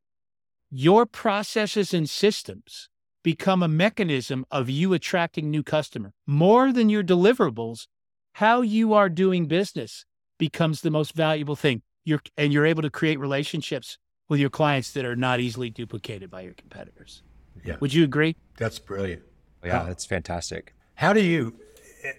[0.70, 2.88] your processes and systems
[3.22, 7.86] become a mechanism of you attracting new customer more than your deliverables.
[8.34, 10.04] How you are doing business
[10.38, 11.82] becomes the most valuable thing.
[12.04, 13.98] You're, and you're able to create relationships
[14.28, 17.22] with your clients that are not easily duplicated by your competitors.
[17.64, 17.76] Yeah.
[17.80, 18.36] Would you agree?
[18.58, 19.22] That's brilliant.
[19.64, 20.74] Yeah, that's fantastic.
[20.94, 21.58] How do you,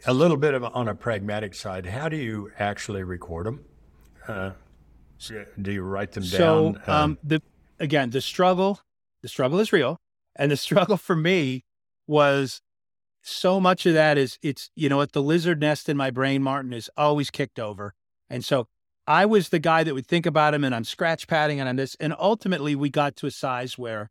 [0.06, 3.64] a little bit of on a pragmatic side, how do you actually record them?
[4.28, 4.52] Uh,
[5.62, 6.82] do you write them So, down?
[6.88, 7.42] um, the
[7.80, 8.82] again, the struggle,
[9.22, 10.00] the struggle is real,
[10.36, 11.64] and the struggle for me
[12.08, 12.62] was
[13.22, 16.42] so much of that is it's you know what the lizard nest in my brain,
[16.42, 17.94] Martin, is always kicked over,
[18.30, 18.68] and so
[19.06, 21.78] I was the guy that would think about him, and I'm scratch padding and I'm
[21.78, 24.10] this, and ultimately we got to a size where,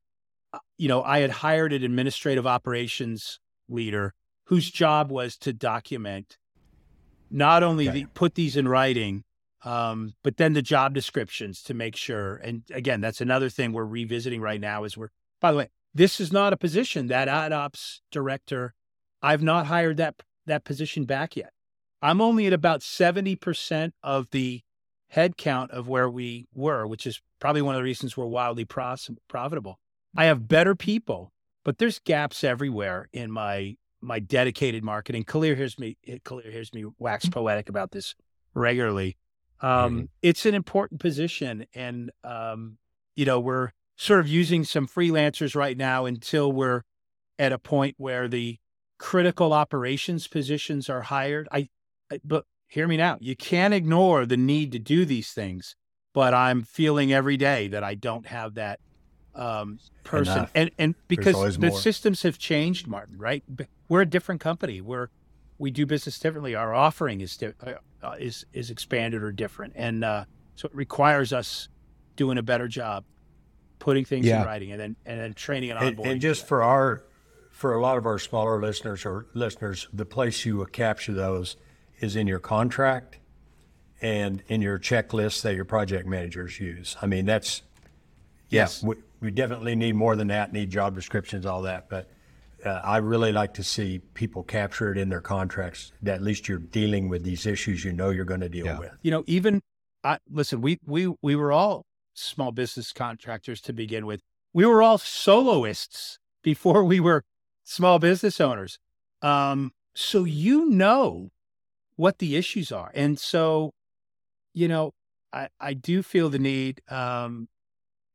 [0.54, 4.14] uh, you know, I had hired an administrative operations leader
[4.46, 6.38] whose job was to document
[7.30, 8.00] not only Okay.
[8.02, 9.24] the, put these in writing,
[9.64, 12.36] um, but then the job descriptions to make sure.
[12.36, 14.84] And again, that's another thing we're revisiting right now.
[14.84, 18.74] Is we're by the way, this is not a position that ad ops director.
[19.22, 21.52] I've not hired that that position back yet.
[22.02, 24.62] I'm only at about seventy percent of the
[25.14, 29.10] headcount of where we were, which is probably one of the reasons we're wildly pros-
[29.28, 29.78] profitable.
[30.16, 31.32] I have better people,
[31.64, 35.24] but there's gaps everywhere in my my dedicated marketing.
[35.24, 38.14] Khalil hears me Khalil hears me wax poetic about this
[38.54, 39.16] regularly.
[39.60, 42.78] Um, It's an important position, and um,
[43.14, 46.82] you know we're sort of using some freelancers right now until we're
[47.38, 48.58] at a point where the
[48.98, 51.48] critical operations positions are hired.
[51.50, 51.68] I,
[52.10, 53.18] I but hear me now.
[53.20, 55.76] You can't ignore the need to do these things,
[56.12, 58.80] but I'm feeling every day that I don't have that
[59.34, 60.50] um, person, Enough.
[60.54, 61.78] and and because the more.
[61.78, 63.18] systems have changed, Martin.
[63.18, 63.44] Right?
[63.88, 64.80] We're a different company.
[64.80, 65.08] We're
[65.58, 66.54] we do business differently.
[66.54, 70.74] Our offering is di- uh, uh, is is expanded or different, and uh, so it
[70.74, 71.68] requires us
[72.16, 73.04] doing a better job
[73.78, 74.40] putting things Yeah.
[74.40, 76.12] in writing and then and then training and and, onboarding.
[76.12, 77.04] and just for our,
[77.50, 81.56] for a lot of our smaller listeners or listeners, the place you will capture those
[82.00, 83.18] is in your contract
[84.00, 86.96] and in your checklist that your project managers use.
[87.02, 87.62] I mean, that's,
[88.48, 88.80] Yes.
[88.82, 91.88] yeah, we, we definitely need more than that, need job descriptions, all that.
[91.90, 92.08] But
[92.64, 96.48] uh, I really like to see people capture it in their contracts that at least
[96.48, 98.78] you're dealing with these issues you know you're going to deal Yeah.
[98.78, 98.92] with.
[99.02, 99.62] you know, even
[100.04, 104.20] I listen, we we we were all small business contractors to begin with.
[104.52, 107.24] We were all soloists before we were
[107.64, 108.78] small business owners.
[109.22, 111.30] Um, so you know
[111.96, 112.90] what the issues are.
[112.94, 113.72] And so,
[114.54, 114.92] you know,
[115.32, 116.80] I, I do feel the need.
[116.88, 117.48] Um,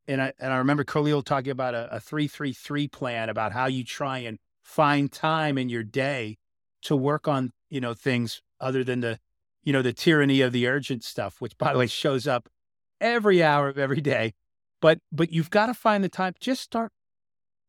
[0.06, 3.52] and I and I remember Khalil talking about a, a three three three plan about
[3.52, 6.38] how you try and find time in your day
[6.82, 9.18] to work on, you know, things other than the
[9.64, 12.48] you know, the tyranny of the urgent stuff, which by the way shows up
[13.00, 14.34] every hour of every day.
[14.80, 16.34] But but you've got to find the time.
[16.40, 16.92] Just start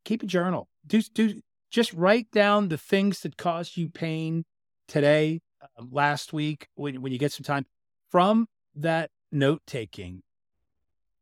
[0.04, 0.68] keep a journal.
[0.86, 4.46] Do do just write down the things that caused you pain
[4.88, 5.42] today,
[5.78, 7.66] um, last week, when when you get some time.
[8.10, 10.22] From that note taking,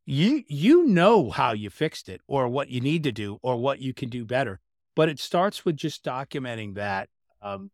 [0.04, 3.80] you you know how you fixed it or what you need to do or what
[3.80, 4.60] you can do better.
[4.94, 7.08] But it starts with just documenting that
[7.40, 7.70] um,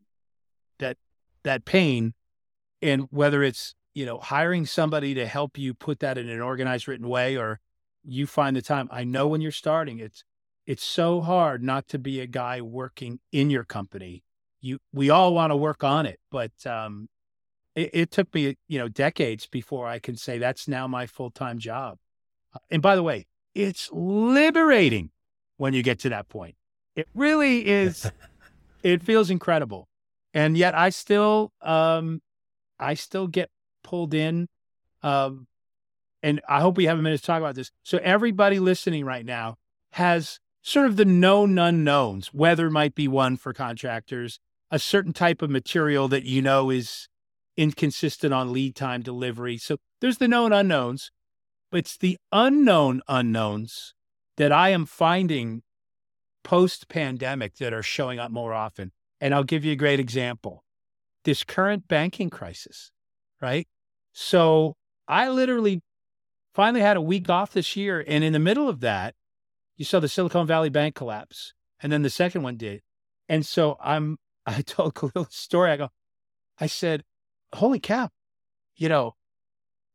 [0.78, 0.96] that
[1.42, 2.14] that pain,
[2.82, 6.86] and whether it's you know hiring somebody to help you put that in an organized,
[6.86, 7.60] written way, or
[8.04, 8.88] you find the time.
[8.92, 10.22] I know when you're starting, it's
[10.66, 14.22] it's so hard not to be a guy working in your company.
[14.60, 17.08] You we all want to work on it, but um,
[17.74, 21.30] it, it took me you know decades before I can say that's now my full
[21.30, 21.98] time job.
[22.70, 25.10] And by the way, it's liberating
[25.56, 26.54] when you get to that point.
[26.96, 28.10] It really is.
[28.82, 29.88] it feels incredible,
[30.34, 32.20] and yet I still um,
[32.78, 33.50] I still get
[33.82, 34.48] pulled in.
[35.02, 35.46] Um,
[36.22, 37.70] and I hope we have a minute to talk about this.
[37.84, 39.56] So everybody listening right now
[39.92, 42.34] has sort of the known unknowns.
[42.34, 44.40] Weather might be one for contractors,
[44.70, 47.08] a certain type of material that you know is
[47.56, 49.58] inconsistent on lead time delivery.
[49.58, 51.10] So there's the known unknowns,
[51.72, 53.94] it's the unknown unknowns
[54.36, 55.62] that I am finding
[56.44, 58.92] post pandemic that are showing up more often.
[59.20, 60.64] And I'll give you a great example
[61.24, 62.90] this current banking crisis,
[63.42, 63.68] right?
[64.12, 64.76] So
[65.06, 65.82] I literally
[66.54, 68.02] finally had a week off this year.
[68.06, 69.14] And in the middle of that,
[69.76, 71.52] you saw the Silicon Valley Bank collapse.
[71.80, 72.82] And then the second one did.
[73.28, 75.70] And so I'm, I told Khalil a story.
[75.70, 75.90] I go,
[76.58, 77.04] I said,
[77.54, 78.08] holy cow,
[78.76, 79.14] you know,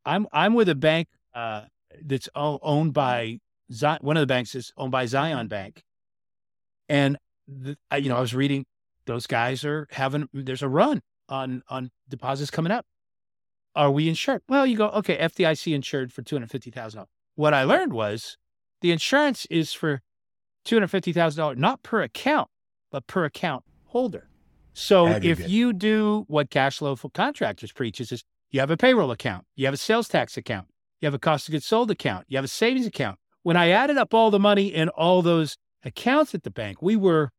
[0.06, 1.62] I'm, I'm with a bank uh,
[2.04, 3.40] that's owned by
[3.72, 5.84] Zion, one of the banks is owned by Zion Bank.
[6.90, 7.18] And,
[7.48, 8.66] the, you know, I was reading
[9.06, 12.86] those guys are having, there's a run on, on deposits coming up
[13.76, 14.42] are we insured?
[14.48, 17.06] Well, you go, okay, FDIC insured for $250,000.
[17.36, 18.38] What I learned was
[18.82, 20.02] the insurance is for
[20.68, 22.50] $250,000, not per account,
[22.92, 24.30] but per account holder.
[24.74, 25.40] So Aggregate.
[25.40, 29.46] if you do what cash flow for contractors preaches is you have a payroll account,
[29.56, 30.68] you have a sales tax account,
[31.04, 33.20] you have a cost of goods sold account, you have a savings account.
[33.44, 36.96] When I added up all the money in all those accounts at the bank, we
[36.96, 37.30] were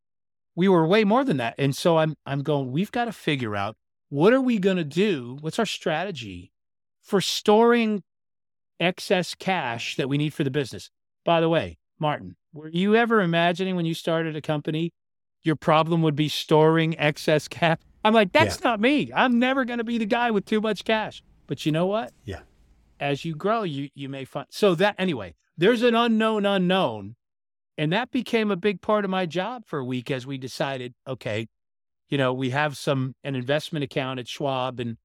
[0.55, 1.55] we were way more than that.
[1.57, 3.75] And so I'm I'm going, we've got to figure out
[4.09, 5.37] what are we going to do?
[5.41, 6.51] What's our strategy
[7.01, 8.03] for storing
[8.79, 10.91] excess cash that we need for the business?
[11.25, 14.93] By the way, Martin, were you ever imagining when you started a company,
[15.41, 17.79] your problem would be storing excess cash?
[18.03, 18.69] I'm like, that's yeah.
[18.69, 19.09] not me.
[19.13, 21.23] I'm never going to be the guy with too much cash.
[21.47, 22.13] But you know what?
[22.25, 22.41] Yeah.
[22.99, 27.15] As you grow, you you may find so that anyway, there's an unknown unknown.
[27.77, 30.93] And that became a big part of my job for a week as we decided,
[31.05, 31.47] okay,
[32.09, 34.97] you know, we have some an investment account at Schwab, and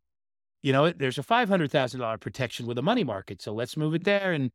[0.62, 3.42] you know, there's a five hundred thousand dollar protection with a money market.
[3.42, 4.50] So let's move it there, and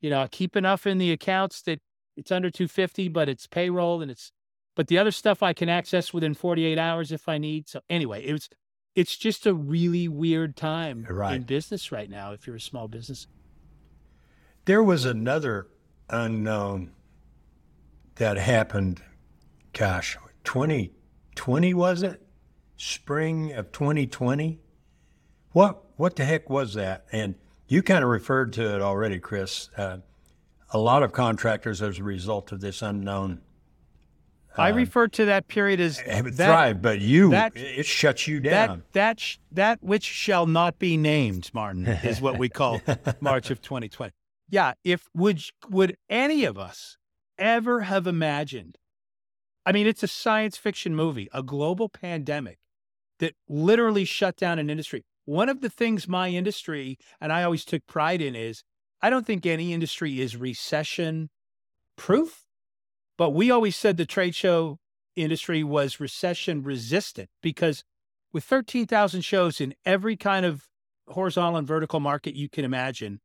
[0.00, 1.80] you know, keep enough in the accounts that
[2.16, 4.30] it's under two fifty, but it's payroll and it's,
[4.76, 7.68] but the other stuff I can access within forty eight hours if I need.
[7.68, 8.48] So anyway, it was,
[8.94, 11.34] it's just a really weird time right.
[11.34, 12.32] in business right now.
[12.32, 13.26] If you're a small business,
[14.64, 15.68] there was another
[16.08, 16.92] unknown
[18.16, 19.02] that happened.
[19.72, 22.22] Gosh, 2020 was it?
[22.76, 24.60] Spring of 2020?
[25.52, 27.06] What what the heck was that?
[27.12, 27.36] And
[27.68, 29.70] you kind of referred to it already, Chris.
[29.76, 29.98] Uh,
[30.70, 33.40] a lot of contractors, as a result of this unknown,
[34.56, 37.86] I um, refer to that period as eh, have that, thrived, but you that, it
[37.86, 38.84] shuts you down.
[38.92, 42.80] That that sh- that which shall not be named, Martin, is what we call
[43.20, 44.12] March of 2020.
[44.48, 46.96] Yeah, if would would any of us
[47.38, 48.78] ever have imagined
[49.66, 52.58] I mean, it's a science fiction movie, a global pandemic
[53.18, 55.04] that literally shut down an industry.
[55.24, 58.62] One of the things my industry, and I always took pride in, is
[59.00, 61.30] I don't think any industry is recession
[61.96, 62.43] proof,
[63.16, 64.78] but we always said the trade show
[65.16, 67.84] industry was recession resistant because
[68.32, 70.68] with 13,000 shows in every kind of
[71.08, 73.20] horizontal and vertical market you can imagine,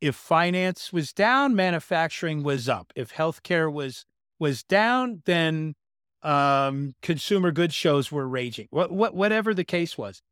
[0.00, 2.92] if finance was down, manufacturing was up.
[2.94, 4.04] If healthcare was
[4.38, 5.74] was down, then
[6.22, 8.68] um, consumer goods shows were raging.
[8.70, 10.22] What, what, whatever the case was,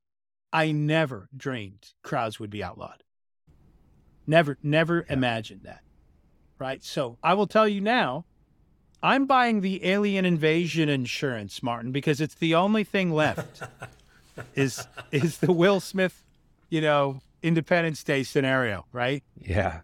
[0.52, 3.02] I never dreamed crowds would be outlawed.
[4.26, 5.12] Never, never yeah.
[5.12, 5.80] imagined that.
[6.58, 6.82] Right.
[6.84, 8.24] So I will tell you now,
[9.02, 13.62] I'm buying the alien invasion insurance, Martin, because it's the only thing left.
[14.54, 16.24] is is the Will Smith,
[16.68, 19.22] you know, Independence Day scenario, right?
[19.36, 19.80] Yeah.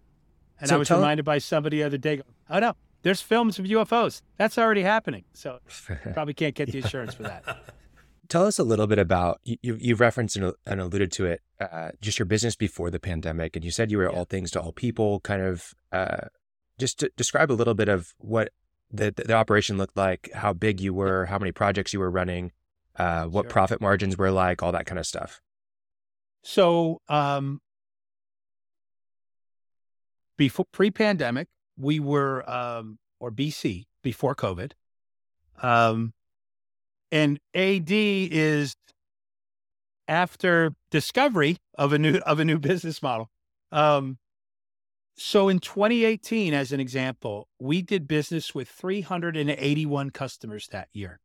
[0.59, 2.21] And so I was reminded by somebody the other day.
[2.49, 4.21] Oh no, there's films of UFOs.
[4.37, 5.23] That's already happening.
[5.33, 5.59] So
[6.13, 7.43] probably can't get the insurance for that.
[8.29, 9.57] Tell us a little bit about you.
[9.61, 13.63] You've referenced and, and alluded to it, uh, just your business before the pandemic, and
[13.63, 14.17] you said you were yeah.
[14.17, 15.19] all things to all people.
[15.19, 16.27] Kind of, uh,
[16.79, 18.49] just to describe a little bit of what
[18.93, 22.51] the the operation looked like, how big you were, how many projects you were running,
[22.95, 23.49] uh, what sure.
[23.49, 25.41] profit margins were like, all that kind of stuff.
[26.43, 27.59] So, um,
[30.37, 34.73] before pre-pandemic, we were um, or BC before COVID.
[35.61, 36.13] Um,
[37.11, 38.75] and AD is
[40.07, 43.29] after discovery of a new of a new business model.
[43.71, 44.17] Um,
[45.15, 51.19] so in 2018, as an example, we did business with 381 customers that year.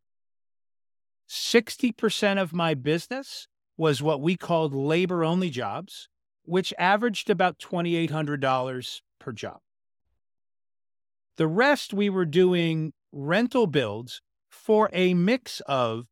[1.29, 6.09] 60% of my business was what we called labor only jobs,
[6.45, 9.59] which averaged about $2,800 per job.
[11.37, 14.21] The rest we were doing rental builds
[14.51, 16.07] for a mix of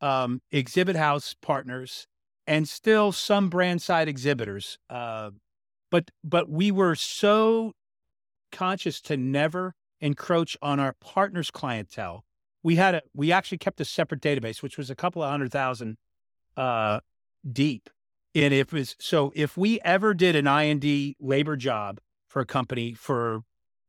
[0.00, 2.06] um, exhibit house partners
[2.46, 4.78] and still some brand side exhibitors.
[4.90, 5.30] Uh,
[5.94, 7.72] but but we were so
[8.50, 12.24] conscious to never encroach on our partners' clientele.
[12.64, 15.52] We had a we actually kept a separate database, which was a couple of hundred
[15.52, 15.96] thousand
[16.56, 16.98] uh,
[17.48, 17.90] deep.
[18.34, 22.94] And if was so, if we ever did an I&D labor job for a company
[22.94, 23.42] for,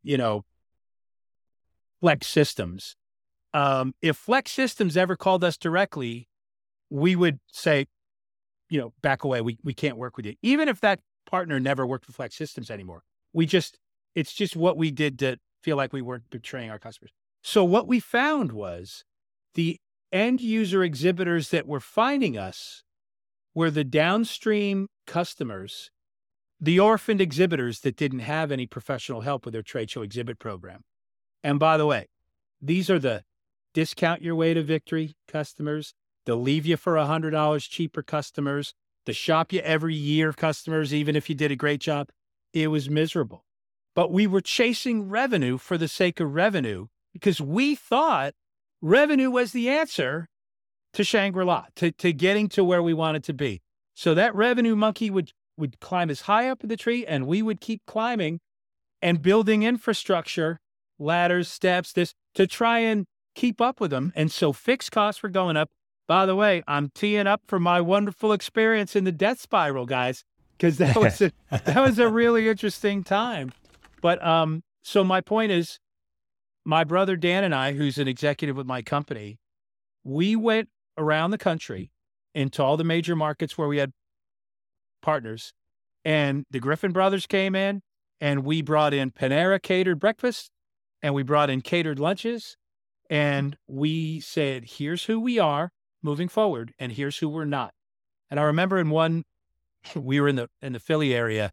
[0.04, 0.46] you know,
[2.02, 2.96] Flex Systems,
[3.52, 6.30] um, if Flex Systems ever called us directly,
[6.92, 7.88] we would say,
[8.70, 9.42] you know, back away.
[9.42, 12.70] We we can't work with you, even if that partner never worked for Flex Systems
[12.70, 13.04] anymore.
[13.34, 13.78] We just
[14.16, 17.12] it's just what we did to feel like we weren't betraying our customers.
[17.44, 19.04] So what we found was
[19.54, 19.78] the
[20.12, 22.84] end user exhibitors that were finding us
[23.54, 25.92] were the downstream customers,
[26.60, 30.82] the orphaned exhibitors that didn't have any professional help with their trade show exhibit program.
[31.44, 32.08] And by the way,
[32.62, 33.24] these are the
[33.74, 35.94] discount your way to victory customers,
[36.26, 38.74] the leave you for $100 cheaper customers,
[39.06, 42.10] the shop you every year customers, even if you did a great job.
[42.54, 43.46] It was miserable.
[43.96, 48.34] But we were chasing revenue for the sake of revenue because we thought
[48.82, 50.28] revenue was the answer
[50.94, 53.62] to Shangri-La, to, to getting to where we wanted to be.
[53.94, 57.42] So that revenue monkey would, would climb as high up in the tree and we
[57.42, 58.40] would keep climbing
[59.02, 60.60] and building infrastructure,
[61.00, 64.12] ladders, steps, this to try and keep up with them.
[64.16, 65.70] And so fixed costs were going up.
[66.08, 70.24] By the way, I'm teeing up for my wonderful experience in the death spiral, guys,
[70.58, 73.52] because that was a, that was a really interesting time.
[74.02, 75.80] But um, so my point is,
[76.64, 79.40] my brother Dan and I, who's an executive with my company,
[80.04, 81.92] we went around the country
[82.34, 83.92] into all the major markets where we had
[85.02, 85.54] partners.
[86.04, 87.82] And the Griffin brothers came in
[88.22, 90.52] and we brought in Panera catered breakfast
[91.02, 92.58] and we brought in catered lunches.
[93.10, 95.72] And we said, here's who we are
[96.06, 97.74] moving forward and here's who we're not.
[98.30, 99.24] And I remember in one,
[99.96, 101.52] we were in the in the Philly area,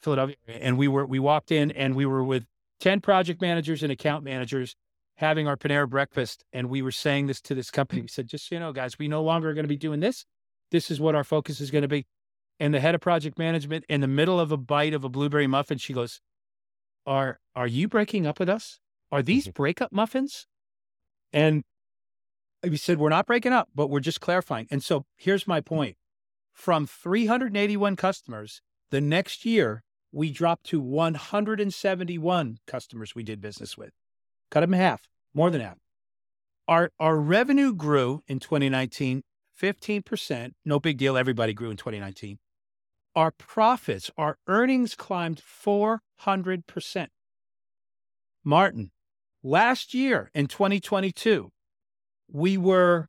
[0.00, 2.44] Philadelphia, and we were we walked in and we were with
[2.80, 4.74] 10 project managers and account managers
[5.16, 6.44] having our Panera breakfast.
[6.52, 8.02] And we were saying this to this company.
[8.02, 10.00] We said, just so you know, guys, we no longer are going to be doing
[10.00, 10.24] this.
[10.72, 12.06] This is what our focus is going to be.
[12.58, 15.46] And the head of project management, in the middle of a bite of a blueberry
[15.46, 16.20] muffin, she goes,
[17.06, 18.80] Are are you breaking up with us?
[19.10, 19.52] Are these mm-hmm.
[19.52, 20.46] breakup muffins?
[21.32, 21.62] And
[22.62, 24.66] we said, We're not breaking up, but we're just clarifying.
[24.70, 25.96] And so here's my point.
[26.52, 28.60] From 381 customers,
[28.90, 29.82] the next year,
[30.12, 33.92] we dropped to 171 customers we did business with.
[34.50, 35.78] Cut them in half more than half.
[36.68, 39.22] Our, our revenue grew in 2019
[39.60, 40.52] 15%.
[40.64, 41.16] No big deal.
[41.16, 42.38] Everybody grew in 2019.
[43.14, 47.08] Our profits, our earnings climbed 400%.
[48.44, 48.90] Martin,
[49.42, 51.50] last year in 2022,
[52.32, 53.08] we were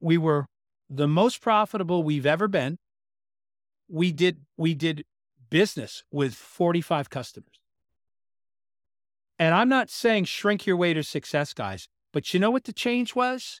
[0.00, 0.46] we were
[0.90, 2.78] the most profitable we've ever been.
[3.88, 5.04] We did we did
[5.50, 7.60] business with 45 customers.
[9.38, 12.72] And I'm not saying shrink your way to success, guys, but you know what the
[12.72, 13.60] change was?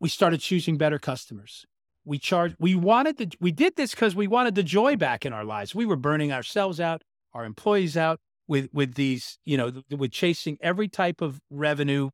[0.00, 1.64] We started choosing better customers.
[2.04, 5.32] We charged, we wanted the, we did this because we wanted the joy back in
[5.32, 5.74] our lives.
[5.74, 7.02] We were burning ourselves out,
[7.34, 12.10] our employees out with, with these, you know, with chasing every type of revenue,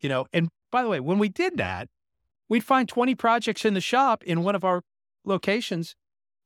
[0.00, 0.26] you know.
[0.32, 1.88] And by the way, when we did that,
[2.48, 4.82] we'd find 20 projects in the shop in one of our
[5.24, 5.94] locations.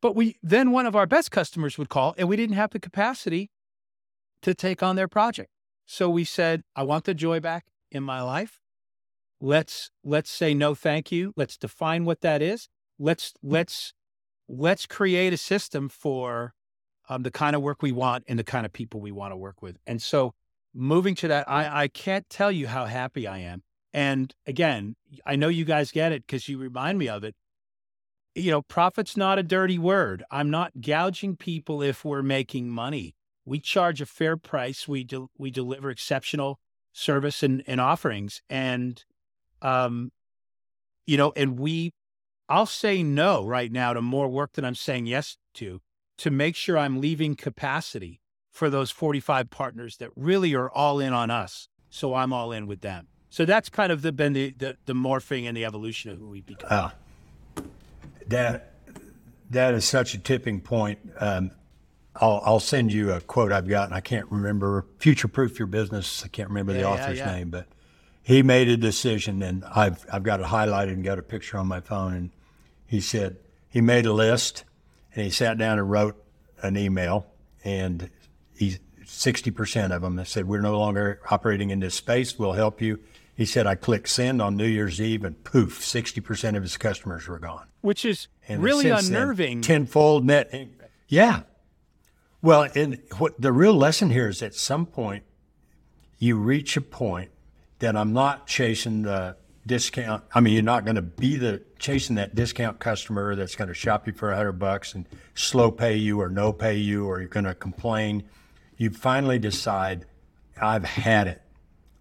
[0.03, 2.79] But we, then one of our best customers would call and we didn't have the
[2.79, 3.51] capacity
[4.43, 5.51] to take on their project.
[5.87, 8.61] So we said, I want the joy back in my life.
[9.41, 11.33] Let's let's say no thank you.
[11.37, 12.69] Let's define what that is.
[12.99, 13.93] Let's let's
[14.49, 16.55] let's create a system for
[17.09, 19.37] um, the kind of work we want and the kind of people we want to
[19.37, 19.77] work with.
[19.87, 20.35] And so
[20.75, 23.63] moving to that, I, I can't tell you how happy I am.
[23.97, 24.95] And again,
[25.25, 27.35] I know you guys get it because you remind me of it.
[28.37, 30.23] You know, profit's not a dirty word.
[30.31, 33.17] I'm not gouging people if we're making money
[33.47, 34.87] we charge a fair price.
[34.87, 35.07] We
[35.39, 36.59] we deliver exceptional
[36.93, 39.03] service and, and offerings, and
[39.63, 40.11] um,
[41.07, 41.93] you know, and we,
[42.49, 45.81] I'll say no right now to more work than I'm saying yes to
[46.19, 48.21] to make sure I'm leaving capacity
[48.51, 51.69] for those 45 partners that really are all in on us.
[51.91, 53.09] So I'm all in with them.
[53.31, 56.29] So that's kind of the, been the, the, the morphing and the evolution of who
[56.29, 56.69] we've become.
[56.71, 57.63] Uh,
[58.29, 58.73] that
[59.51, 60.99] that is such a tipping point.
[61.19, 61.51] Um,
[62.17, 64.87] I'll, I'll send you a quote I've got, and I can't remember.
[64.99, 66.25] Future proof your business.
[66.25, 67.35] I can't remember the Yeah, yeah, author's yeah.
[67.35, 67.67] name, but
[68.23, 71.67] he made a decision, and I've I've got it highlighted and got a picture on
[71.67, 72.15] my phone.
[72.15, 72.31] And
[72.87, 73.37] he said
[73.69, 74.65] he made a list,
[75.15, 76.17] and he sat down and wrote
[76.63, 77.27] an email,
[77.65, 78.11] and
[78.57, 82.39] he sixty percent of them said we're no longer operating in this space.
[82.39, 82.99] We'll help you.
[83.37, 86.77] He said I clicked send on New Year's Eve, and poof, sixty percent of his
[86.79, 87.67] customers were gone.
[87.83, 89.61] Which is And really since then, unnerving.
[89.61, 90.53] tenfold net.
[91.09, 91.43] Yeah.
[92.43, 95.25] Well, and what the real lesson here is at some point
[96.19, 97.31] you reach a point
[97.81, 100.25] that I'm not chasing the discount.
[100.35, 103.75] I mean, you're not going to be the chasing that discount customer that's going to
[103.75, 107.19] shop you for a hundred bucks and slow pay you or no pay you, or
[107.21, 108.23] you're going to complain.
[108.79, 110.07] You finally decide,
[110.61, 111.43] I've had it.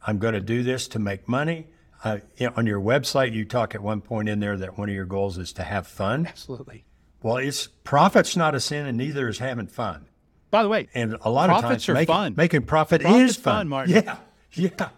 [0.05, 1.67] I'm going to do this to make money.
[2.03, 4.87] Uh, you know, on your website, you talk at one point in there that one
[4.89, 6.27] of your goals is to have fun.
[6.27, 6.85] Absolutely.
[7.23, 10.05] Well, it's profit's not a sin, and neither is having fun.
[10.51, 12.33] By the way, And a lot of Profits times, are making, fun.
[12.37, 13.53] making profit Profit's is fun.
[13.61, 13.95] fun, Martin.
[14.05, 14.17] Yeah,
[14.53, 14.89] yeah,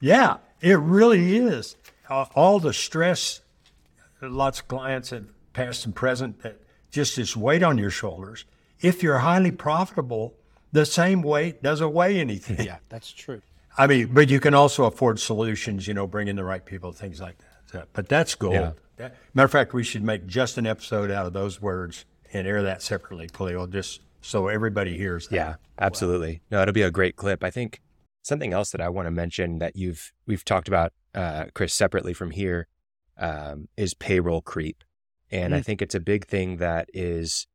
[0.00, 0.36] yeah.
[0.60, 1.76] It really is.
[2.08, 3.40] Uh, all the stress,
[4.22, 8.44] lots of clients and past and present, that just this weight on your shoulders.
[8.80, 10.34] If you're highly profitable,
[10.72, 12.64] the same weight doesn't weigh anything.
[12.64, 13.42] yeah, that's true.
[13.76, 16.92] I mean, but you can also afford solutions, you know, bring in the right people,
[16.92, 17.36] things like
[17.72, 17.88] that.
[17.92, 18.54] But that's gold.
[18.54, 18.72] Yeah.
[18.96, 22.46] That- matter of fact, we should make just an episode out of those words and
[22.46, 25.36] air that separately, Khalil, just so everybody hears that.
[25.36, 26.42] Yeah, absolutely.
[26.50, 27.42] No, it'll be a great clip.
[27.42, 27.80] I think
[28.22, 32.14] something else that I want to mention that you've we've talked about, uh, Chris, separately
[32.14, 32.68] from here,
[33.18, 34.82] um, is payroll creep,
[35.30, 37.46] and I think it's a big thing that is,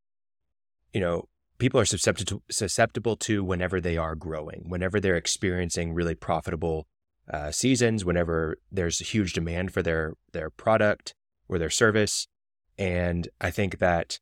[0.94, 1.28] you know,
[1.60, 6.88] people are susceptible susceptible to whenever they are growing, whenever they're experiencing really profitable
[7.32, 11.14] uh, seasons, whenever there's a huge demand for their their product
[11.48, 12.28] or their service,
[12.78, 14.20] and I think that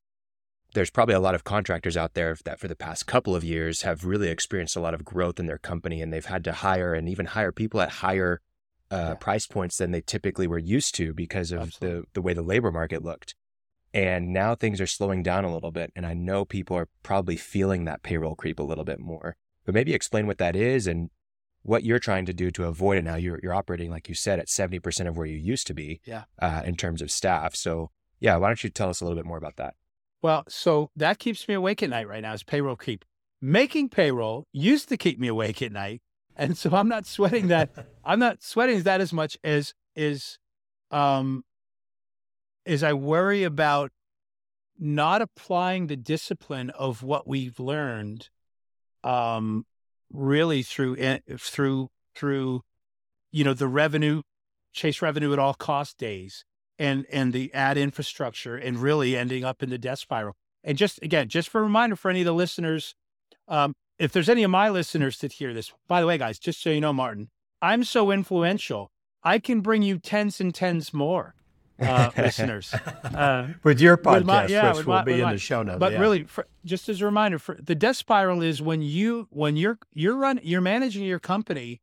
[0.73, 3.83] there's probably a lot of contractors out there that for the past couple of years
[3.83, 6.93] have really experienced a lot of growth in their company and they've had to hire
[6.93, 8.41] and even hire people at higher
[8.91, 12.41] uh, price points than they typically were used to because of the, the way the
[12.41, 13.33] labor market looked.
[13.93, 15.91] And now things are slowing down a little bit.
[15.95, 19.35] And I know people are probably feeling that payroll creep a little bit more.
[19.65, 21.09] But maybe explain what that is and
[21.63, 23.15] what you're trying to do to avoid it now.
[23.15, 26.23] You're, you're operating, like you said, at 70% of where you used to be Yeah.
[26.39, 27.55] uh, in terms of staff.
[27.55, 29.75] So, yeah, why don't you tell us a little bit more about that?
[30.21, 33.03] Well, so that keeps me awake at night right now is payroll creep.
[33.41, 36.01] Making payroll used to keep me awake at night.
[36.35, 37.69] And so I'm not sweating that.
[38.05, 40.37] I'm not sweating that as much as is
[40.91, 41.43] um
[42.67, 43.91] is I worry about
[44.77, 48.29] not applying the discipline of what we've learned
[49.03, 49.65] um
[50.11, 50.95] really through
[51.37, 52.61] through through
[53.31, 54.21] you know the revenue
[54.73, 56.45] chase revenue at all cost days
[56.79, 60.35] and and the ad infrastructure and really ending up in the death spiral.
[60.63, 62.95] And just again, just for a reminder for any of the listeners,
[63.47, 66.61] um, if there's any of my listeners that hear this, by the way, guys, just
[66.61, 67.29] so you know, Martin,
[67.61, 68.91] I'm so influential,
[69.23, 71.35] I can bring you tens and tens more
[71.79, 72.73] uh, listeners.
[72.73, 75.63] Uh, With your podcast, with my- yeah, which will my- be in my- the show
[75.63, 75.79] notes.
[75.79, 75.99] but yeah.
[75.99, 79.77] really, for, just as a reminder, for the death spiral is when you when you're
[79.93, 81.81] you're run you're managing your company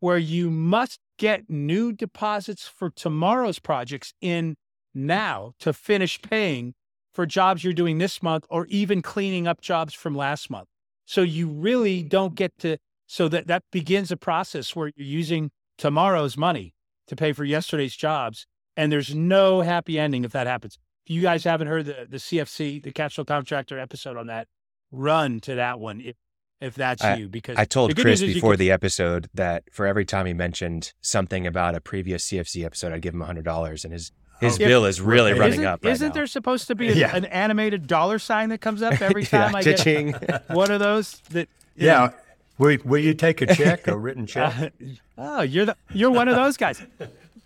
[0.00, 4.56] where you must get new deposits for tomorrow's projects in
[4.94, 6.74] now to finish paying
[7.14, 10.68] for jobs you're doing this month or even cleaning up jobs from last month.
[11.06, 12.76] So you really don't get to
[13.06, 16.74] so that that begins a process where you're using tomorrow's money
[17.06, 18.46] to pay for yesterday's jobs
[18.76, 20.78] and there's no happy ending if that happens.
[21.04, 24.48] If you guys haven't heard the the CFC, the cash flow contractor episode on that,
[24.90, 26.16] run to that one if
[26.60, 29.64] if that's you because I told Chris news is you before can- the episode that
[29.72, 33.44] for every time he mentioned something about a previous CFC episode, I'd give him hundred
[33.44, 34.10] dollars, and his
[34.40, 34.46] oh.
[34.46, 35.84] his bill is really isn't- running up.
[35.84, 36.14] Right isn't now.
[36.14, 37.14] there supposed to be a- Yeah.
[37.14, 40.14] an animated dollar sign that comes up every Yeah, time I get cha-ching.
[40.48, 42.10] one of those that you yeah.
[42.58, 44.72] Will, will you take a check, a written check?
[45.18, 46.82] Oh, you're the you're one of those guys.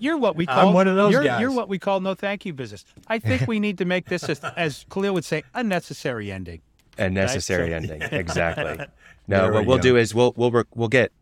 [0.01, 1.41] You're what we call I'm one of those you're, guys.
[1.41, 2.85] You're what we call no thank you business.
[3.07, 6.61] I think we need to make this as, as Khalil would say, a necessary ending.
[6.99, 8.03] a necessary So- ending.
[8.03, 8.87] Exactly.
[9.29, 9.83] There No, we what we'll go.
[9.83, 11.13] do is we'll we'll we'll get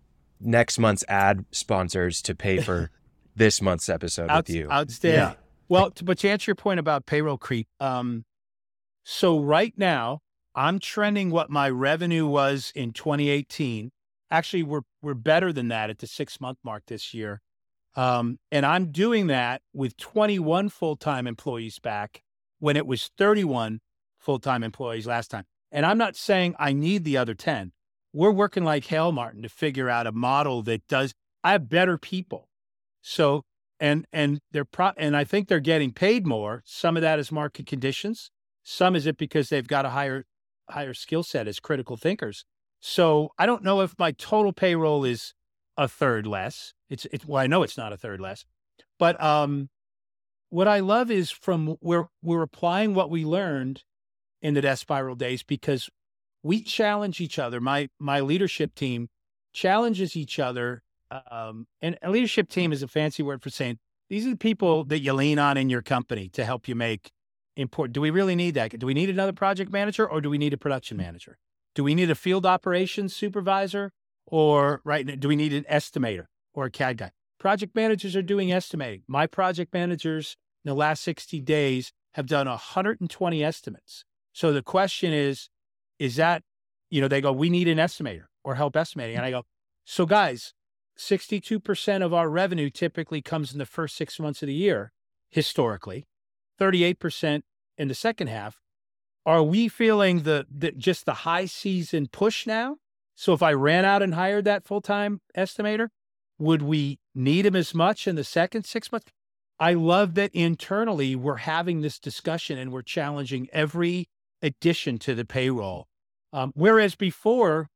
[0.41, 2.91] next month's ad sponsors to pay for
[3.37, 4.70] this month's episode Out- with you.
[4.70, 5.20] Outstanding.
[5.20, 5.35] Yeah.
[5.68, 8.24] Well, to, but to answer your point about payroll creep, um,
[9.05, 10.20] so right now
[10.55, 13.91] I'm trending what my revenue was in 2018.
[14.31, 17.41] Actually, we're we're better than that at the six month mark this year,
[17.97, 22.22] um, and I'm doing that with 21 full time employees back
[22.59, 23.80] when it was 31
[24.18, 25.45] full time employees last time.
[25.70, 27.72] And I'm not saying I need the other 10.
[28.12, 31.12] We're working like hell, Martin, to figure out a model that does,
[31.45, 32.49] I have better people.
[33.03, 33.43] So,
[33.78, 36.62] and, and they're pro, and I think they're getting paid more.
[36.64, 38.30] Some of that is market conditions.
[38.62, 40.24] Some is it because they've got a higher,
[40.70, 42.45] higher skill set as critical thinkers.
[42.80, 45.34] So I don't know if my total payroll is
[45.79, 46.74] a third less.
[46.91, 48.45] It's, it's, well, I know it's not a third less,
[48.99, 49.70] but, um,
[50.51, 53.83] what I love is from where we're applying what we learned
[54.41, 55.91] in the death spiral days because
[56.43, 57.61] we challenge each other.
[57.61, 59.09] My my leadership team
[59.53, 60.83] challenges each other.
[61.31, 63.79] Um, and a leadership team is a fancy word for saying
[64.11, 67.11] these are the people that you lean on in your company to help you make
[67.57, 67.95] important.
[67.95, 68.79] Do we really need that?
[68.79, 71.39] Do we need another project manager or do we need a production manager?
[71.74, 73.93] Do we need a field operations supervisor
[74.31, 75.18] or right?
[75.18, 77.11] Do we need an estimator or a CAD guy?
[77.39, 79.03] Project managers are doing estimating.
[79.07, 84.05] My project managers in the last 60 days have done 120 estimates.
[84.33, 85.49] So the question is,
[85.99, 86.43] is that,
[86.91, 89.16] you know, they go, we need an estimator or help estimating.
[89.16, 89.45] And I go,
[89.85, 90.53] so guys,
[90.99, 94.93] 62% of our revenue typically comes in the first six months of the year,
[95.31, 96.07] historically,
[96.61, 97.43] 38%
[97.76, 98.61] in the second half.
[99.24, 102.76] Are we feeling the, the just the high season push now?
[103.19, 105.89] So if I ran out and hired that full time estimator,
[106.39, 109.11] would we need him as much in the second six months?
[109.59, 114.09] I love that internally we're having this discussion and we're challenging every
[114.41, 115.89] addition to the payroll.
[116.33, 117.71] Um, whereas before,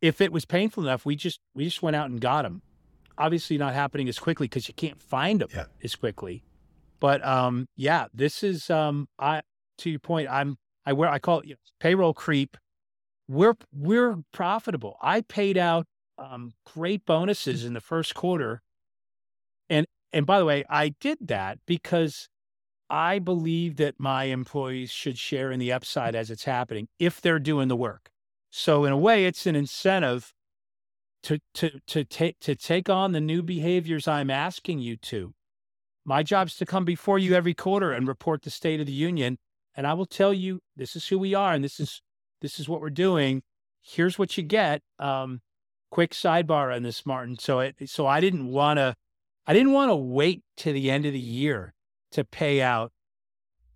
[0.00, 2.62] if it was painful enough, we just we just went out and got them.
[3.18, 5.64] Obviously, not happening as quickly because you can't find them yeah.
[5.82, 6.44] as quickly.
[7.00, 9.42] But um, yeah, this is um, I
[9.78, 10.28] to your point.
[10.30, 12.56] I'm I where I call it you know, payroll creep.
[13.28, 14.96] We're we're profitable.
[15.00, 15.86] I paid out
[16.18, 18.62] um, great bonuses in the first quarter,
[19.70, 22.28] and and by the way, I did that because
[22.90, 27.38] I believe that my employees should share in the upside as it's happening if they're
[27.38, 28.10] doing the work.
[28.50, 30.32] So in a way, it's an incentive
[31.24, 35.34] to to to take to take on the new behaviors I'm asking you to.
[36.04, 39.38] My job's to come before you every quarter and report the state of the union,
[39.74, 42.02] and I will tell you this is who we are and this is
[42.44, 43.42] this is what we're doing.
[43.80, 44.82] Here's what you get.
[44.98, 45.40] Um,
[45.90, 47.38] quick sidebar on this, Martin.
[47.38, 48.94] So it so I didn't want to
[49.46, 51.72] I didn't want to wait to the end of the year
[52.12, 52.92] to pay out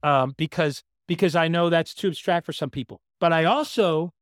[0.02, 3.00] um, because because I know that's too abstract for some people.
[3.18, 4.12] But I also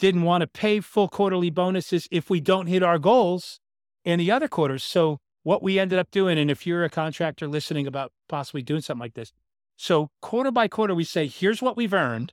[0.00, 3.60] didn't want to pay full quarterly bonuses if we don't hit our goals
[4.04, 4.82] in the other quarters.
[4.82, 8.80] So what we ended up doing, and if you're a contractor listening about possibly doing
[8.80, 9.32] something like this,
[9.76, 12.32] so quarter by quarter, we say, here's what we've earned.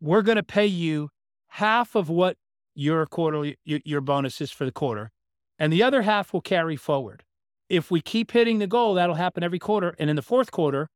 [0.00, 1.10] We're going to pay you
[1.48, 2.36] half of what
[2.74, 5.10] your quarterly your, your bonus is for the quarter,
[5.58, 7.24] and the other half will carry forward
[7.68, 9.94] if we keep hitting the goal, that'll happen every quarter.
[9.98, 10.88] And in the fourth quarter,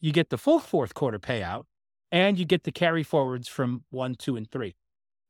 [0.00, 1.64] you get the full fourth quarter payout
[2.10, 4.74] and you get the carry forwards from one, two, and three.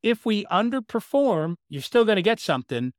[0.03, 2.92] If we underperform, you're still going to get something,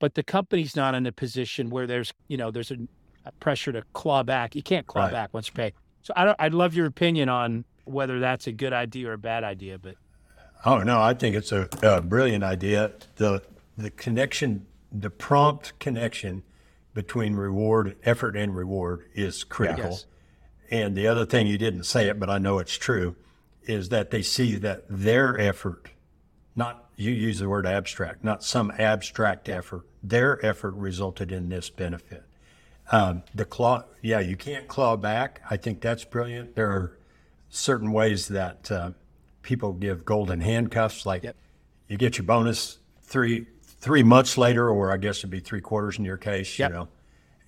[0.00, 2.78] but the company's not in a position where there's, you know, there's a,
[3.24, 4.56] a pressure to claw back.
[4.56, 5.12] You can't claw right.
[5.12, 5.72] back once you pay.
[6.02, 9.18] So I don't, I'd love your opinion on whether that's a good idea or a
[9.18, 9.96] bad idea, but.
[10.64, 12.92] Oh no, I think it's a, a brilliant idea.
[13.16, 13.42] The
[13.76, 16.42] the connection, the prompt connection
[16.94, 19.90] between reward, effort, and reward is critical.
[19.90, 20.06] Yes.
[20.70, 23.14] And the other thing, you didn't say it, but I know it's true,
[23.62, 25.90] is that they see that their effort,
[26.56, 31.70] not you use the word abstract, not some abstract effort, their effort resulted in this
[31.70, 32.24] benefit.
[32.90, 35.40] Um, the claw, yeah, you can't claw back.
[35.48, 36.56] I think that's brilliant.
[36.56, 36.97] There are
[37.50, 38.90] certain ways that uh,
[39.42, 41.36] people give golden handcuffs, like yep.
[41.88, 43.46] you get your bonus three
[43.80, 46.70] three months later, or I guess it'd be three quarters in your case, yep.
[46.70, 46.88] you know.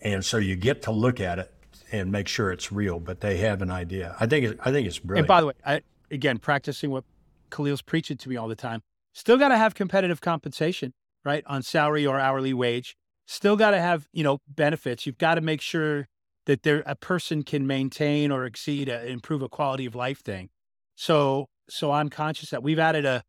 [0.00, 1.52] And so you get to look at it
[1.92, 4.16] and make sure it's real, but they have an idea.
[4.18, 5.24] I think it, I think it's brilliant.
[5.24, 7.04] And by the way, I, again, practicing what
[7.50, 8.82] Khalil's preaching to me all the time.
[9.12, 10.94] Still got to have competitive compensation,
[11.24, 12.96] right, on salary or hourly wage.
[13.26, 15.04] Still got to have you know benefits.
[15.04, 16.08] You've got to make sure
[16.50, 20.48] that there a person can maintain or exceed a, improve a quality of life thing.
[20.96, 23.22] So so I'm conscious that we've added a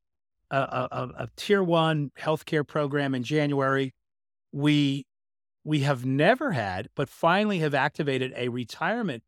[0.49, 3.93] a, a, a tier one healthcare program in January.
[4.51, 5.05] We
[5.63, 9.21] we have never had, but finally have activated a retirement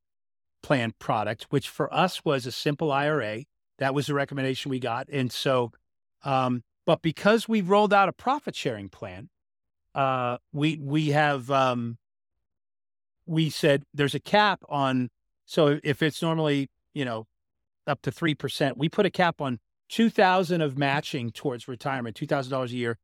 [0.64, 3.44] plan product, which for us was a simple IRA.
[3.78, 5.08] That was the recommendation we got.
[5.10, 5.72] And so,
[6.24, 9.30] um, but because we rolled out a profit sharing plan,
[9.94, 12.00] uh, we we have um,
[13.26, 15.10] we said there's a cap on.
[15.46, 17.28] So if it's normally you know
[17.88, 19.60] up to three percent, we put a cap on
[19.90, 22.98] two thousand of matching towards retirement, two thousand dollars a year.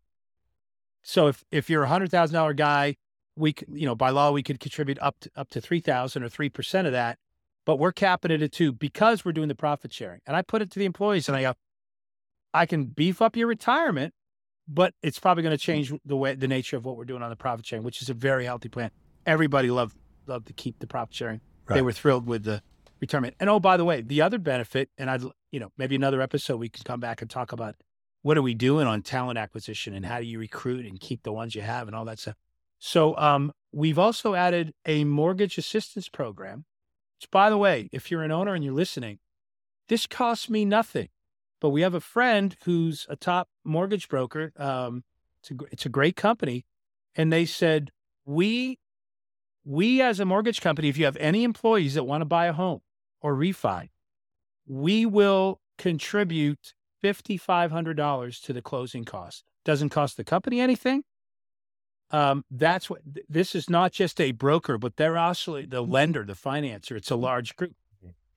[1.03, 2.97] So if if you're a hundred thousand dollar guy,
[3.35, 6.29] we you know by law we could contribute up to up to three thousand or
[6.29, 7.17] three percent of that,
[7.65, 10.21] but we're capping it at two because we're doing the profit sharing.
[10.25, 11.53] And I put it to the employees and I go,
[12.53, 14.13] I can beef up your retirement,
[14.67, 15.65] but it's probably going to mm.
[15.65, 18.09] change the way the nature of what we're doing on the profit sharing, which is
[18.09, 18.91] a very healthy plan.
[19.25, 19.95] Everybody loved
[20.29, 21.41] loved to keep the profit sharing.
[21.67, 22.63] They were thrilled with the
[22.99, 23.35] retirement.
[23.39, 25.21] And oh, by the way, the other benefit, and I'd
[25.51, 27.75] you know maybe another episode we can come back and talk about
[28.21, 31.31] what are we doing on talent acquisition and how do you recruit and keep the
[31.31, 32.35] ones you have and all that stuff.
[32.79, 36.65] So um, we've also added a mortgage assistance program.
[37.17, 39.19] Which, by the way, if you're an owner and you're listening,
[39.89, 41.09] this costs me nothing.
[41.59, 44.53] But we have a friend who's a top mortgage broker.
[44.57, 45.03] Um,
[45.41, 46.65] it's a it's a great company,
[47.15, 47.91] and they said
[48.25, 48.79] we
[49.69, 52.53] we as a mortgage company, if you have any employees that want to buy a
[52.53, 52.81] home
[53.21, 53.89] or refi,
[54.65, 59.43] we will contribute fifty five hundred dollars to the closing cost.
[59.63, 61.03] Doesn't cost the company anything.
[62.11, 66.25] Um, that's what th- this is not just a broker, but they're also the lender,
[66.25, 66.97] the financer.
[66.97, 67.75] It's a large group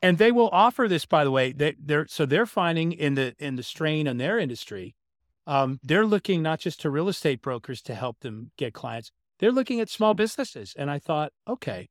[0.03, 3.35] and they will offer this by the way they, they're so they're finding in the
[3.39, 4.95] in the strain on their industry
[5.47, 9.13] um, they're looking not just to real estate brokers to help them get clients
[9.43, 11.89] they're looking at small businesses and i thought okay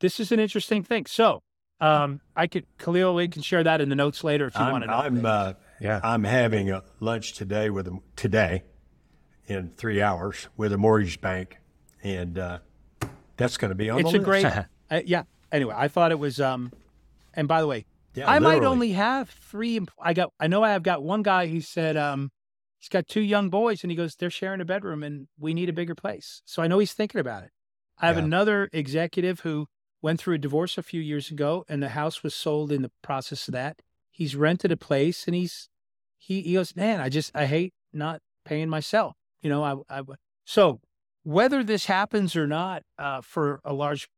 [0.00, 1.40] this is an interesting thing so
[1.80, 4.72] um, i could khalil we can share that in the notes later if you I'm,
[4.72, 6.00] want to know I'm, uh, Yeah.
[6.02, 8.64] I'm having a lunch today with a, today
[9.46, 11.56] in three hours with a mortgage bank,
[12.02, 12.58] and uh,
[13.36, 14.24] that's going to be on it's the a list.
[14.24, 15.22] great I, yeah
[15.52, 16.72] anyway i thought it was um
[17.34, 20.62] and by the way Yeah, i might only have three em- i got i know
[20.64, 22.30] i have got one guy who said um
[22.78, 25.68] he's got two young boys and he goes they're sharing a bedroom and we need
[25.68, 27.50] a bigger place so i know he's thinking about it
[27.98, 28.24] i have Yeah.
[28.24, 29.66] another executive who
[30.00, 32.90] went through a divorce a few years ago and the house was sold in the
[33.02, 35.68] process of that he's rented a place and he's
[36.16, 40.02] he, he goes man i just i hate not paying myself you know i, I
[40.44, 40.80] so
[41.24, 44.08] whether this happens or not uh, for a large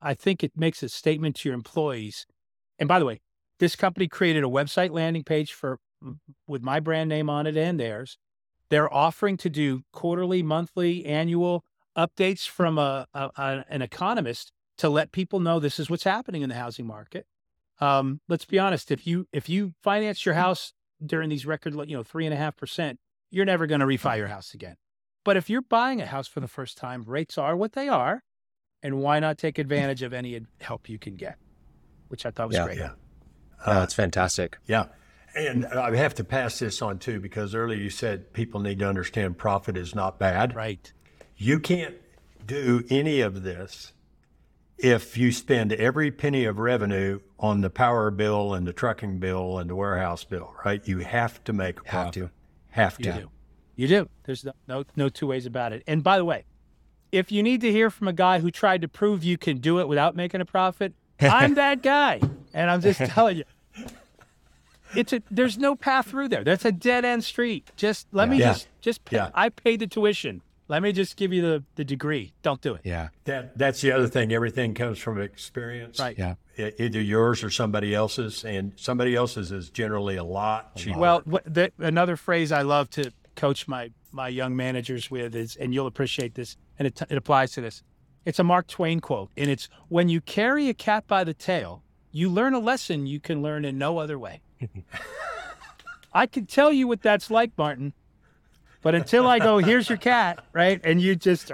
[0.00, 2.24] I think it makes a statement to your employees.
[2.78, 3.20] And by the way,
[3.58, 5.78] this company created a website landing page for
[6.46, 8.18] with my brand name on it and theirs.
[8.70, 11.64] They're offering to do quarterly, monthly, annual
[11.96, 16.42] updates from a, a, a- an economist to let people know this is what's happening
[16.42, 17.26] in the housing market.
[17.80, 20.72] Um, let's be honest: if you if you finance your house
[21.04, 22.98] during these record, you know, three and a half percent,
[23.30, 24.76] you're never going to refi your house again.
[25.24, 28.22] But if you're buying a house for the first time, rates are what they are
[28.82, 31.36] and why not take advantage of any help you can get,
[32.08, 32.64] which I thought was Yeah.
[32.64, 32.78] great.
[32.78, 32.90] Yeah.
[33.66, 34.58] No, it's fantastic.
[34.66, 34.86] Yeah.
[35.38, 38.88] And I have to pass this on too because earlier you said people need to
[38.88, 40.54] understand profit is not bad.
[40.54, 40.92] Right.
[41.36, 41.94] You can't
[42.46, 43.92] do any of this
[44.78, 49.58] if you spend every penny of revenue on the power bill and the trucking bill
[49.58, 50.86] and the warehouse bill, right?
[50.86, 52.12] You have to make a Have profit.
[52.14, 52.30] to.
[52.70, 53.12] Have You to.
[53.20, 53.30] do.
[53.76, 54.08] You do.
[54.24, 55.82] There's no, no no two ways about it.
[55.86, 56.44] And by the way,
[57.12, 59.78] if you need to hear from a guy who tried to prove you can do
[59.80, 62.20] it without making a profit, I'm that guy.
[62.52, 63.44] And I'm just telling you.
[64.96, 66.44] It's a there's no path through there.
[66.44, 67.70] That's a dead end street.
[67.76, 68.52] Just let me Yeah.
[68.52, 69.30] just just pay, Yeah.
[69.34, 70.42] I paid the tuition.
[70.70, 72.34] Let me just give you the, the degree.
[72.42, 72.82] Don't do it.
[72.84, 73.08] Yeah.
[73.24, 74.32] That that's the other thing.
[74.32, 75.98] Everything comes from experience.
[75.98, 76.16] Right.
[76.18, 76.34] Yeah.
[76.58, 80.98] E- Either yours or somebody else's, and somebody else's is generally a lot cheaper.
[80.98, 85.56] Well, what, the, another phrase I love to coach my my young managers with is,
[85.56, 87.82] and you'll appreciate this, and it, it applies to this.
[88.24, 91.82] It's a Mark Twain quote, and it's when you carry a cat by the tail,
[92.10, 94.40] you learn a lesson you can learn in no other way.
[96.12, 97.92] I can tell you what that's like, Martin,
[98.82, 101.48] but until I go, here's your cat, right, and you just,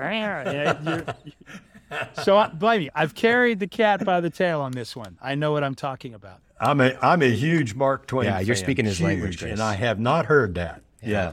[2.23, 2.91] so I, blame me.
[2.95, 5.19] I've carried the cat by the tail on this one.
[5.23, 6.41] I know what I'm talking about.
[6.61, 8.27] I'm a I'm a huge Mark Twain.
[8.27, 9.53] Yeah, you're speaking his Huge, language, Chris.
[9.53, 10.83] and I have not heard that.
[11.03, 11.33] Yeah.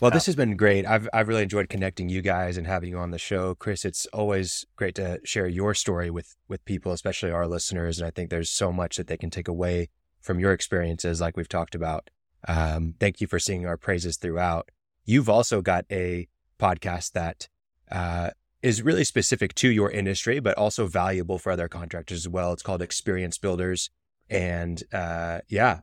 [0.00, 0.86] Well, this has been great.
[0.86, 3.84] I've I've really enjoyed connecting you guys and having you on the show, Chris.
[3.84, 7.98] It's always great to share your story with with people, especially our listeners.
[7.98, 9.88] And I think there's so much that they can take away
[10.20, 12.10] from your experiences, like we've talked about.
[12.46, 14.70] Um, thank you for singing our praises throughout.
[15.04, 17.48] You've also got a podcast that
[17.90, 18.30] uh,
[18.62, 22.52] is really specific to your industry, but also valuable for other contractors as well.
[22.52, 23.90] It's called Experience Builders,
[24.28, 25.80] and uh, yeah,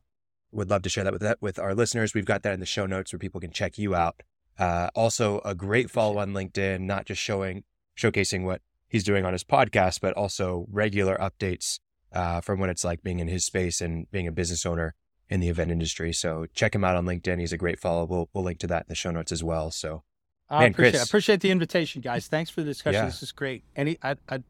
[0.52, 2.14] would love to share that with that with our listeners.
[2.14, 4.22] We've got that in the show notes where people can check you out.
[4.58, 7.64] Uh, also, a great follow on LinkedIn, not just showing
[7.98, 11.80] showcasing what he's doing on his podcast, but also regular updates
[12.16, 14.96] uh, from what it's like being in his space and being a business owner
[15.30, 16.14] in the event industry.
[16.14, 17.40] So check him out on LinkedIn.
[17.40, 18.06] He's a great follow.
[18.06, 19.70] We'll, we'll link to that in the show notes as well.
[19.72, 20.04] So
[20.50, 21.02] I appreciate, Chris.
[21.02, 22.28] I appreciate the invitation, guys.
[22.28, 23.02] Thanks for the discussion.
[23.02, 23.06] Yeah.
[23.06, 23.64] This is great.
[23.76, 24.44] Any, I, I,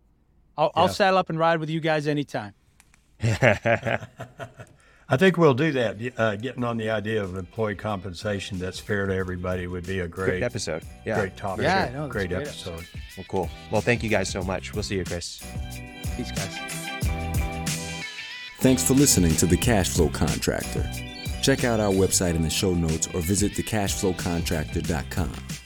[0.58, 2.54] I'll, I'll saddle up and ride with you guys anytime.
[5.08, 5.98] I think we'll do that.
[6.18, 10.08] Uh, getting on the idea of employee compensation that's fair to everybody would be a
[10.08, 10.84] great, great episode.
[11.06, 11.20] Yeah.
[11.20, 11.64] great topic.
[11.64, 12.86] Yeah, I know, that's great a great episode.
[13.16, 13.50] Well, cool.
[13.72, 14.74] Well, thank you guys so much.
[14.74, 15.42] We'll see you, Chris.
[16.18, 16.85] Peace, guys.
[18.66, 20.90] Thanks for listening to The Cash Flow Contractor.
[21.44, 25.65] Check out our website in the show notes or visit thecashflowcontractor.com.